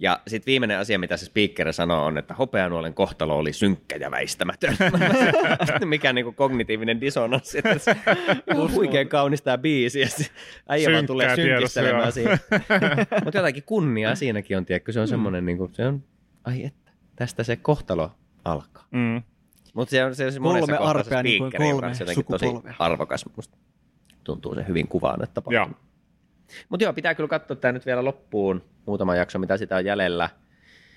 [0.03, 4.11] Ja sitten viimeinen asia, mitä se speaker sanoo, on, että hopeanuolen kohtalo oli synkkä ja
[4.11, 4.77] väistämätön.
[5.85, 7.59] Mikä niin kuin kognitiivinen dissonanssi.
[8.75, 10.01] Huikein kaunis tämä biisi.
[10.01, 10.07] Ja
[10.69, 12.39] äijä vaan tulee synkistelemään siinä.
[13.25, 14.93] Mutta jotakin kunniaa siinäkin on, tiedätkö?
[14.93, 16.05] Se on semmoinen, niin kuin, se on,
[16.45, 18.11] ai että, tästä se kohtalo
[18.45, 18.87] alkaa.
[18.91, 19.23] mm.
[19.75, 21.93] Mutta se on se, on se Kolme monessa kohtaa se arpea niin kuin kolme
[22.31, 22.47] tosi
[22.79, 23.25] arvokas.
[23.37, 23.59] Musta
[24.25, 25.43] tuntuu se hyvin kuvaan, että.
[26.69, 30.29] Mutta joo, pitää kyllä katsoa tämä nyt vielä loppuun, muutama jakso, mitä sitä on jäljellä.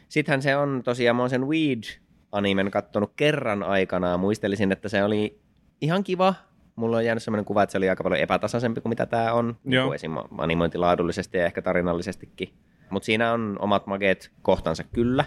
[0.09, 4.19] Sittenhän se on tosiaan, mä oon sen Weed-animen kattonut kerran aikanaan.
[4.19, 5.39] Muistelisin, että se oli
[5.81, 6.33] ihan kiva.
[6.75, 9.57] Mulla on jäänyt sellainen kuva, että se oli aika paljon epätasaisempi kuin mitä tämä on.
[9.65, 9.85] Joo.
[9.85, 10.11] kuin esim.
[10.37, 12.53] animointilaadullisesti ja ehkä tarinallisestikin.
[12.89, 15.25] Mutta siinä on omat mageet kohtansa kyllä.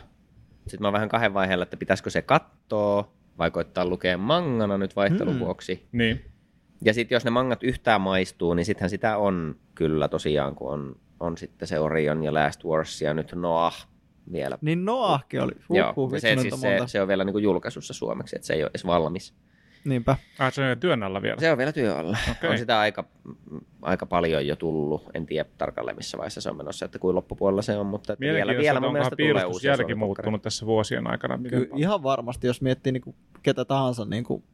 [0.66, 4.96] Sitten mä oon vähän kahden vaiheella, että pitäisikö se katsoa vai koittaa lukea mangana nyt
[4.96, 5.40] vaihtelun Mm.
[5.40, 5.86] vuoksi.
[5.92, 6.24] Niin.
[6.84, 10.96] Ja sitten jos ne mangat yhtään maistuu, niin sittenhän sitä on kyllä tosiaan, kun on,
[11.20, 13.88] on sitten se Orion ja Last Wars ja nyt Noah
[14.32, 14.58] vielä.
[14.60, 15.52] Niin Noahkin oli.
[15.70, 18.54] Joo, Huhhuh, ja vitsi, se, siis se, se, on vielä niinku julkaisussa suomeksi, että se
[18.54, 19.34] ei ole edes valmis.
[19.84, 20.16] Niinpä.
[20.38, 21.40] Ah, se on työn alla vielä.
[21.40, 22.16] Se on vielä työ alla.
[22.30, 22.50] Okei.
[22.50, 23.04] On sitä aika,
[23.82, 25.02] aika paljon jo tullut.
[25.14, 28.20] En tiedä tarkalleen missä vaiheessa se on menossa, että kuin loppupuolella se on, mutta että
[28.20, 30.06] vielä, vielä että mun mielestä tulee uusia solmipokkareita.
[30.06, 31.38] muuttunut tässä vuosien aikana.
[31.48, 34.44] Ky- ihan varmasti, jos miettii niin kuin ketä tahansa niin kuin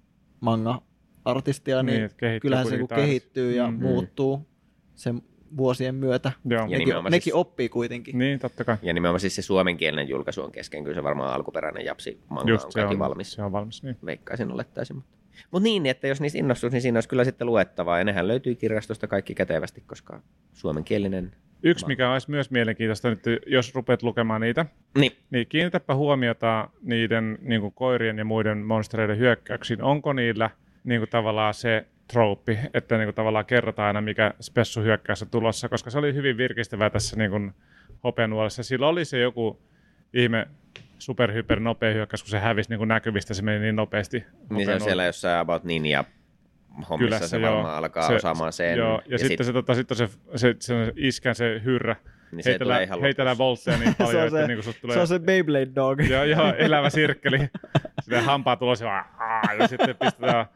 [0.40, 0.93] manga-artistia,
[1.24, 3.76] niin, Niin, niin että kehittyy kyllähän se kehittyy ja Mm.
[3.76, 3.82] mm.
[3.82, 4.46] muuttuu
[4.94, 5.22] sen
[5.56, 6.32] vuosien myötä.
[6.44, 6.60] Joo.
[6.60, 8.18] Ja Nekin, nimenomaan nekin siis- oppii kuitenkin.
[8.18, 8.76] Niin, totta kai.
[8.82, 10.84] Ja nimenomaan siis se suomenkielinen julkaisu on kesken.
[10.84, 13.32] Kyllä se varmaan alkuperäinen japsi manga Just on se kaikki on, valmis.
[13.32, 13.96] se on valmis, niin.
[14.06, 14.96] veikkaisin olettaisin.
[14.96, 15.14] Mutta
[15.50, 17.98] Mut niin, että jos niistä innostuisi, niin siinä olisi kyllä sitten luettavaa.
[17.98, 20.20] Ja nehän löytyy kirjastosta kaikki kätevästi, koska
[20.52, 21.32] suomenkielinen...
[21.62, 24.66] Yksi, mikä olisi myös mielenkiintoista nyt, jos rupeat lukemaan niitä,
[24.98, 29.82] Niin, niin kiinnitäpä huomiota niiden niin koirien ja muiden monstereiden hyökkäyksiin.
[29.82, 30.50] Onko niillä
[30.85, 35.30] niin kuin tavallaan se trooppi, että niin kuin tavallaan kerrotaan aina, mikä spessu hyökkäys on
[35.30, 37.55] tulossa, koska se oli hyvin virkistävää tässä niin kuin
[38.05, 38.62] hopeanuolessa.
[38.62, 39.62] Sillä oli se joku
[40.14, 40.47] ihme
[40.99, 44.24] superhyper nopea hyökkäys, kun se hävisi niin kuin näkyvistä, se meni niin nopeasti.
[44.51, 46.05] niin se on siellä jossain About Ninja
[46.91, 47.55] hommissa Kyllä se, joo.
[47.55, 48.78] varmaan alkaa se, osaamaan sen.
[48.78, 51.97] Joo, ja, ja sitten, sit, se, tota, sitten se, se, se, iskän se hyrrä,
[52.32, 54.95] niin se heitellään, ihan heitellään voltteja niin Se paljon, on että se- niin kuin tulee...
[54.95, 56.01] Se on se Beyblade Dog.
[56.01, 57.39] Joo, joo, elävä sirkkeli.
[58.01, 60.47] Sitten hampaa tulos ja, aa, ja sitten pistetään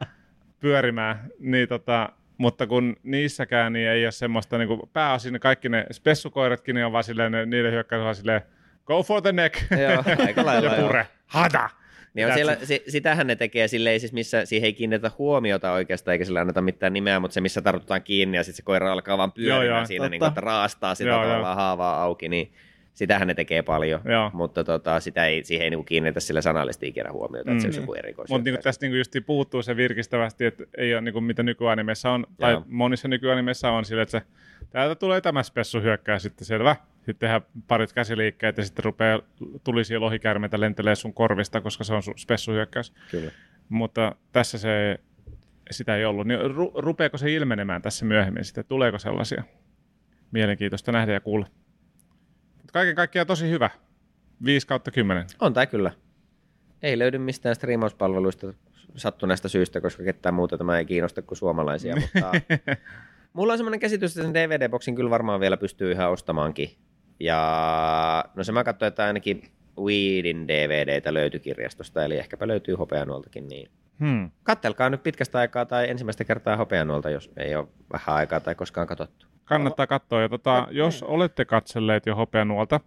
[0.59, 1.29] pyörimään.
[1.39, 5.85] Niin, tota, mutta kun niissäkään niin ei ole semmoista, niin kuin pääosin ne kaikki ne
[5.91, 8.41] spessukoiratkin niin on vaan silleen, ne, niiden hyökkäys on silleen,
[8.85, 9.55] go for the neck.
[9.71, 10.87] Joo, aika lailla ja joo.
[10.87, 11.07] pure.
[11.25, 11.69] Hada.
[12.13, 16.13] Niin on siellä, se, sitähän ne tekee silleen, siis missä siihen ei kiinnitetä huomiota oikeastaan,
[16.13, 19.17] eikä sillä anneta mitään nimeä, mutta se missä tartutaan kiinni ja sitten se koira alkaa
[19.17, 20.09] vaan pyörimään Joo, joo, siinä, totta.
[20.09, 21.55] niin kuin, että raastaa sitä Joo, tavallaan joo.
[21.55, 22.53] haavaa auki, niin
[22.99, 24.31] sitähän ne tekee paljon, Joo.
[24.33, 27.69] mutta tota, sitä ei, siihen ei niin kiinnitä sillä sanallisesti ikinä huomiota, että se Mm.
[27.69, 28.29] olisi joku erikois.
[28.29, 32.11] Mutta niin tästä niin just puuttuu se virkistävästi, että ei ole niin kuin, mitä nykyanimeissa
[32.11, 32.63] on, tai Joo.
[32.67, 34.25] monissa nykyanimeissa on sillä, että se,
[34.69, 39.19] täältä tulee tämä spessu hyökkää sitten selvä, sitten tehdä parit käsiliikkeet ja sitten rupeaa
[39.63, 42.93] tulisia lohikärmeitä lentelee sun korvista, koska se on sun spessuhyökkäys.
[43.11, 43.31] Kyllä.
[43.69, 44.99] Mutta tässä se,
[45.71, 46.27] sitä ei ollut.
[46.27, 48.65] Niin ru, rupeako se ilmenemään tässä myöhemmin sitten?
[48.65, 49.43] Tuleeko sellaisia?
[50.31, 51.47] Mielenkiintoista nähdä ja kuulla.
[52.73, 53.69] Kaiken kaikkiaan tosi hyvä.
[54.45, 55.25] 5 kautta 10.
[55.39, 55.91] On tämä kyllä.
[56.81, 58.53] Ei löydy mistään striimauspalveluista
[58.95, 62.31] sattuneesta syystä, koska ketään muuta tämä ei kiinnosta kuin suomalaisia, mutta
[63.33, 66.69] mulla on semmoinen käsitys, että sen DVD-boksin kyllä varmaan vielä pystyy ihan ostamaankin.
[67.19, 73.47] Ja no se mä katsoin, että ainakin Weedin DVDtä löytyi kirjastosta, eli ehkäpä löytyy hopeanuoltakin,
[73.47, 74.31] niin Hmm.
[74.43, 78.87] kattelkaa nyt pitkästä aikaa tai ensimmäistä kertaa hopeanuolta, jos ei ole vähän aikaa tai koskaan
[78.87, 79.25] katsottu.
[79.49, 80.21] Kannattaa katsoa.
[80.21, 82.79] Ja tota, jos olette katselleet jo hopeanuolta,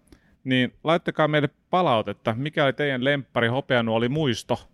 [0.44, 4.68] niin laittakaa meille palautetta, mikä oli teidän lemppari hopeanuoli muisto,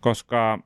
[0.00, 0.58] koska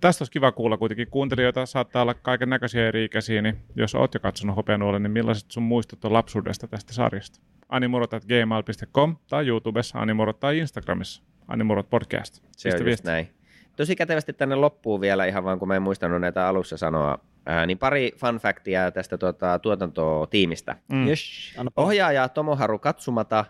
[0.00, 4.14] tästä olisi kiva kuulla kuitenkin kuuntelijoita, saattaa olla kaiken näköisiä eri ikäisiä, niin jos oot
[4.14, 7.40] jo katsonut hopeanuolen, niin millaiset sun muistot on lapsuudesta tästä sarjasta?
[7.68, 12.42] animurot.gmail.com tai YouTubessa animurot tai Instagramissa animurot podcast.
[12.56, 13.08] Se on just viesti.
[13.08, 13.28] näin.
[13.76, 17.66] Tosi kätevästi tänne loppuun vielä ihan vaan, kun mä en muistanut näitä alussa sanoa, ää,
[17.66, 20.76] niin pari fun factia tästä tuota, tuotantotiimistä.
[20.88, 21.06] Mm.
[21.06, 21.54] Yes.
[21.76, 23.44] Ohjaaja Tomoharu Katsumata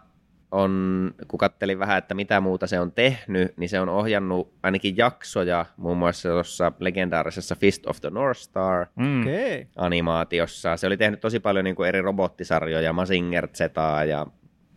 [0.50, 4.96] on, kun kattelin vähän, että mitä muuta se on tehnyt, niin se on ohjannut ainakin
[4.96, 9.20] jaksoja, muun muassa tuossa legendaarisessa Fist of the North Star Mm.
[9.20, 9.54] Okei.
[9.60, 9.66] Okay.
[9.76, 10.76] animaatiossa.
[10.76, 14.26] Se oli tehnyt tosi paljon niin kuin eri robottisarjoja, Mazinger Zetaa ja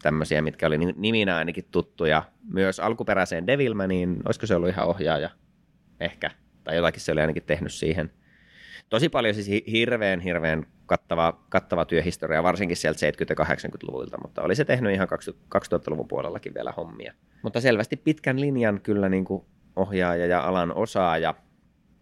[0.01, 2.23] tämmöisiä, mitkä oli ni- niminä ainakin tuttuja.
[2.53, 5.29] Myös alkuperäiseen Devilmaniin, olisiko se ollut ihan ohjaaja?
[5.99, 6.31] Ehkä.
[6.63, 8.11] Tai jotakin se oli ainakin tehnyt siihen.
[8.89, 14.41] Tosi paljon siis hi- hirveän, hirveän kattava, kattava työhistoria, varsinkin sieltä 70- ja 80-luvulta, mutta
[14.41, 15.07] oli se tehnyt ihan
[15.55, 17.13] 2000-luvun puolellakin vielä hommia.
[17.41, 21.33] Mutta selvästi pitkän linjan kyllä niin kuin ohjaaja ja alan osaaja.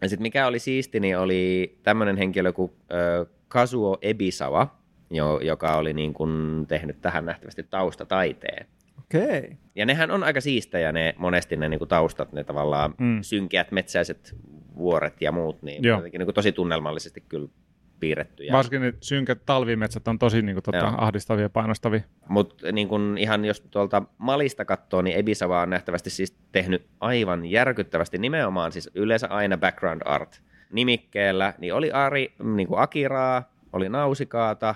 [0.02, 4.78] Ja sitten mikä oli siisti, niin oli tämmöinen henkilö kuin ö, Kazuo Ebisawa,
[5.10, 8.68] jo, joka oli niin kuin tehnyt tähän nähtävästi taustataiteen.
[9.00, 9.40] Okei.
[9.40, 9.58] Okay.
[9.76, 13.18] Ja nehän on aika siistejä ne monesti ne niin kuin taustat, ne tavallaan mm.
[13.22, 14.36] synkeät metsäiset
[14.76, 15.98] vuoret ja muut, niin Joo.
[15.98, 17.48] jotenkin niin kuin tosi tunnelmallisesti kyllä
[18.00, 18.44] piirretty.
[18.44, 20.94] Ja, Varsinkin ne synkät talvimetsät on tosi niin kuin, tota, Joo.
[20.98, 22.02] ahdistavia ja painostavia.
[22.30, 27.46] Mutta niin kun ihan jos tuolta Malista katsoo, niin Ebisawa on nähtävästi siis tehnyt aivan
[27.46, 33.90] järkyttävästi nimenomaan siis yleensä aina background art nimikkeellä, niin oli Ari, niin kuin Akiraa, oli
[33.90, 34.76] Nausikaata,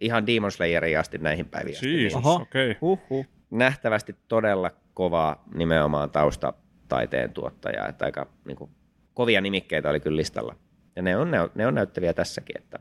[0.00, 2.34] ihan Demon Slayeria asti näihin päiviin Niin Oho.
[2.34, 2.70] okei.
[2.70, 2.80] Okay.
[2.80, 3.26] Huhhuh.
[3.50, 8.70] nähtävästi todella kova nimenomaan taustataiteen tuottaja, että aika niin kuin,
[9.18, 10.54] kovia nimikkeitä oli kyllä listalla.
[10.96, 12.78] Ja ne on, ne on näyttäviä tässäkin, että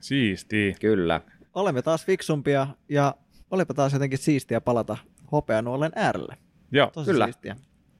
[0.00, 0.74] Siistiä.
[0.80, 1.20] kyllä.
[1.54, 3.14] Olemme taas fiksumpia ja
[3.50, 4.96] olipa taas jotenkin siistiä palata
[5.32, 6.36] hopeanuolen äärelle.
[6.72, 7.26] Joo, Tosi Kyllä.
[7.26, 7.56] siistiä.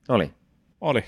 [0.09, 0.34] Oli.
[0.80, 1.05] oli.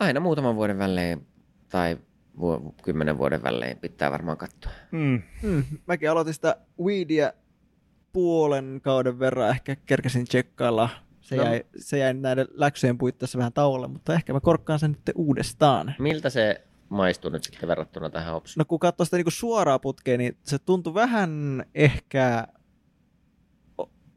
[0.00, 1.26] Aina muutaman vuoden välein
[1.68, 1.96] tai
[2.40, 4.72] vu- kymmenen vuoden välein pitää varmaan katsoa.
[4.90, 5.22] Mm.
[5.42, 7.32] Mm, mäkin aloitin sitä Weedia
[8.12, 10.88] puolen kauden verran, ehkä kerkesin tsekkailla.
[11.24, 11.42] Se, No.
[11.44, 15.94] jäi, se jäi näiden läksyjen puitteissa vähän tauolle, mutta ehkä mä korkkaan sen nyt uudestaan.
[15.98, 18.54] Miltä se maistuu nyt sitten verrattuna tähän hopsuun?
[18.60, 22.46] No kun katsoo sitä niinku suoraa putkea, niin se tuntui vähän ehkä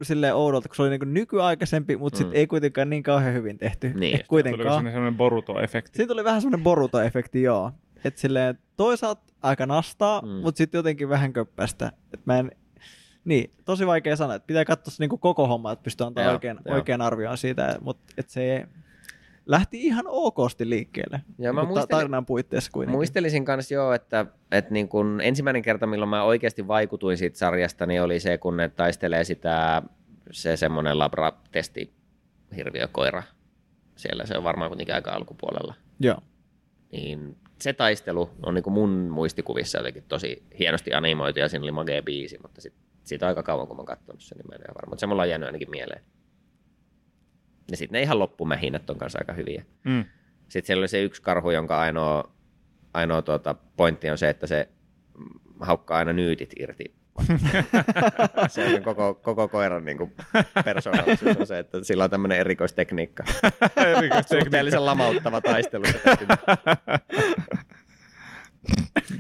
[0.02, 2.20] silleen oudolta, kun se oli niinku nykyaikaisempi, mutta mm.
[2.20, 2.24] Mm.
[2.26, 3.88] sitten ei kuitenkaan niin kauhean hyvin tehty.
[3.88, 4.12] Niin.
[4.12, 4.80] Tuliko kuitenkaan.
[4.80, 5.98] sinne sellainen Boruto-efekti?
[5.98, 7.72] Siitä tuli vähän semmoinen Boruto-efekti, joo.
[8.04, 10.28] Et silleen toisaalta aika nastaa, mm.
[10.28, 10.34] Mm.
[10.34, 11.92] mutta sitten jotenkin vähän köppästä.
[12.14, 12.52] Et mä en,
[13.28, 16.76] niin, tosi vaikea sanoa, että pitää katsoa se niinku koko homma, että pystyy antamaan joo.
[16.76, 18.68] oikein arvion siitä, mutta et se
[19.46, 21.22] lähti ihan okosti liikkeelle.
[21.40, 22.98] Joo, mä Niinku muistelin- tarinan puitteissa kuitenkin.
[22.98, 27.86] Muistelisin kanssa joo, että, että niin kun ensimmäinen kerta, milloin mä oikeasti vaikutuin siitä sarjasta,
[27.86, 29.82] niin oli se, kun ne taistelee sitä,
[30.32, 31.94] se semmoinen labra-testi
[32.56, 33.24] hirviökoira.
[33.96, 35.74] Siellä se on varmaan kuitenkin aika alkupuolella.
[36.00, 36.18] Joo.
[36.92, 42.02] Niin se taistelu on niin mun muistikuvissa jotenkin tosi hienosti animoitu ja siinä oli magea
[42.02, 42.74] biisi, mutta sit,
[43.08, 44.90] siitä on aika kauan, kun mä oon katsonut sen, niin mä en ole varma.
[44.90, 46.02] Mutta se mulla on jäänyt ainakin mieleen.
[47.72, 49.64] Ja sitten ne ihan loppumähinät on kanssa aika hyviä.
[49.84, 50.06] Mm.
[50.42, 52.32] Sitten siellä oli se yksi karhu, jonka ainoa,
[52.94, 54.70] ainoa tuota, pointti on se, että se
[55.60, 56.98] haukkaa aina nyytit irti.
[58.50, 60.14] se on koko, koko koiran niin kuin,
[60.66, 63.24] persoonallisuus on se, että sillä on tämmöinen erikoistekniikka.
[64.40, 65.84] Suhteellisen lamauttava taistelu.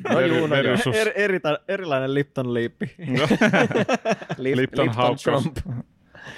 [0.09, 0.63] No juu, no juu.
[0.63, 2.95] Versus Er, eri, erilainen Lipton liippi.
[4.37, 5.23] Lip, Lipton haukkaus.
[5.23, 5.57] Chomp.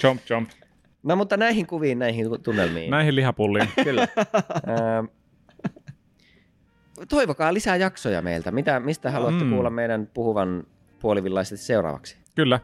[0.00, 0.50] Chomp, chomp.
[1.02, 2.90] No mutta näihin kuviin, näihin tunnelmiin.
[2.90, 3.68] Näihin lihapulliin.
[3.84, 4.02] Kyllä.
[4.68, 5.06] Ähm,
[7.08, 8.50] toivokaa lisää jaksoja meiltä.
[8.50, 9.50] Mitä, mistä haluatte Mm.
[9.50, 10.64] kuulla meidän puhuvan
[10.98, 12.16] puolivillaisesti seuraavaksi?
[12.34, 12.60] Kyllä.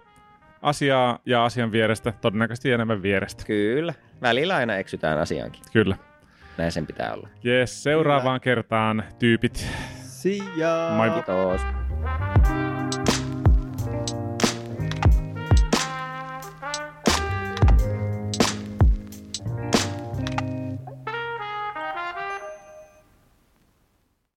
[0.62, 3.44] Asiaa ja asian vierestä, todennäköisesti enemmän vierestä.
[3.44, 3.94] Kyllä.
[4.22, 5.62] Välillä aina eksytään asiaankin.
[5.72, 5.96] Kyllä.
[6.58, 7.28] Näin sen pitää olla.
[7.44, 9.66] Jes, seuraavaan kertaan tyypit.
[10.26, 10.90] See ya.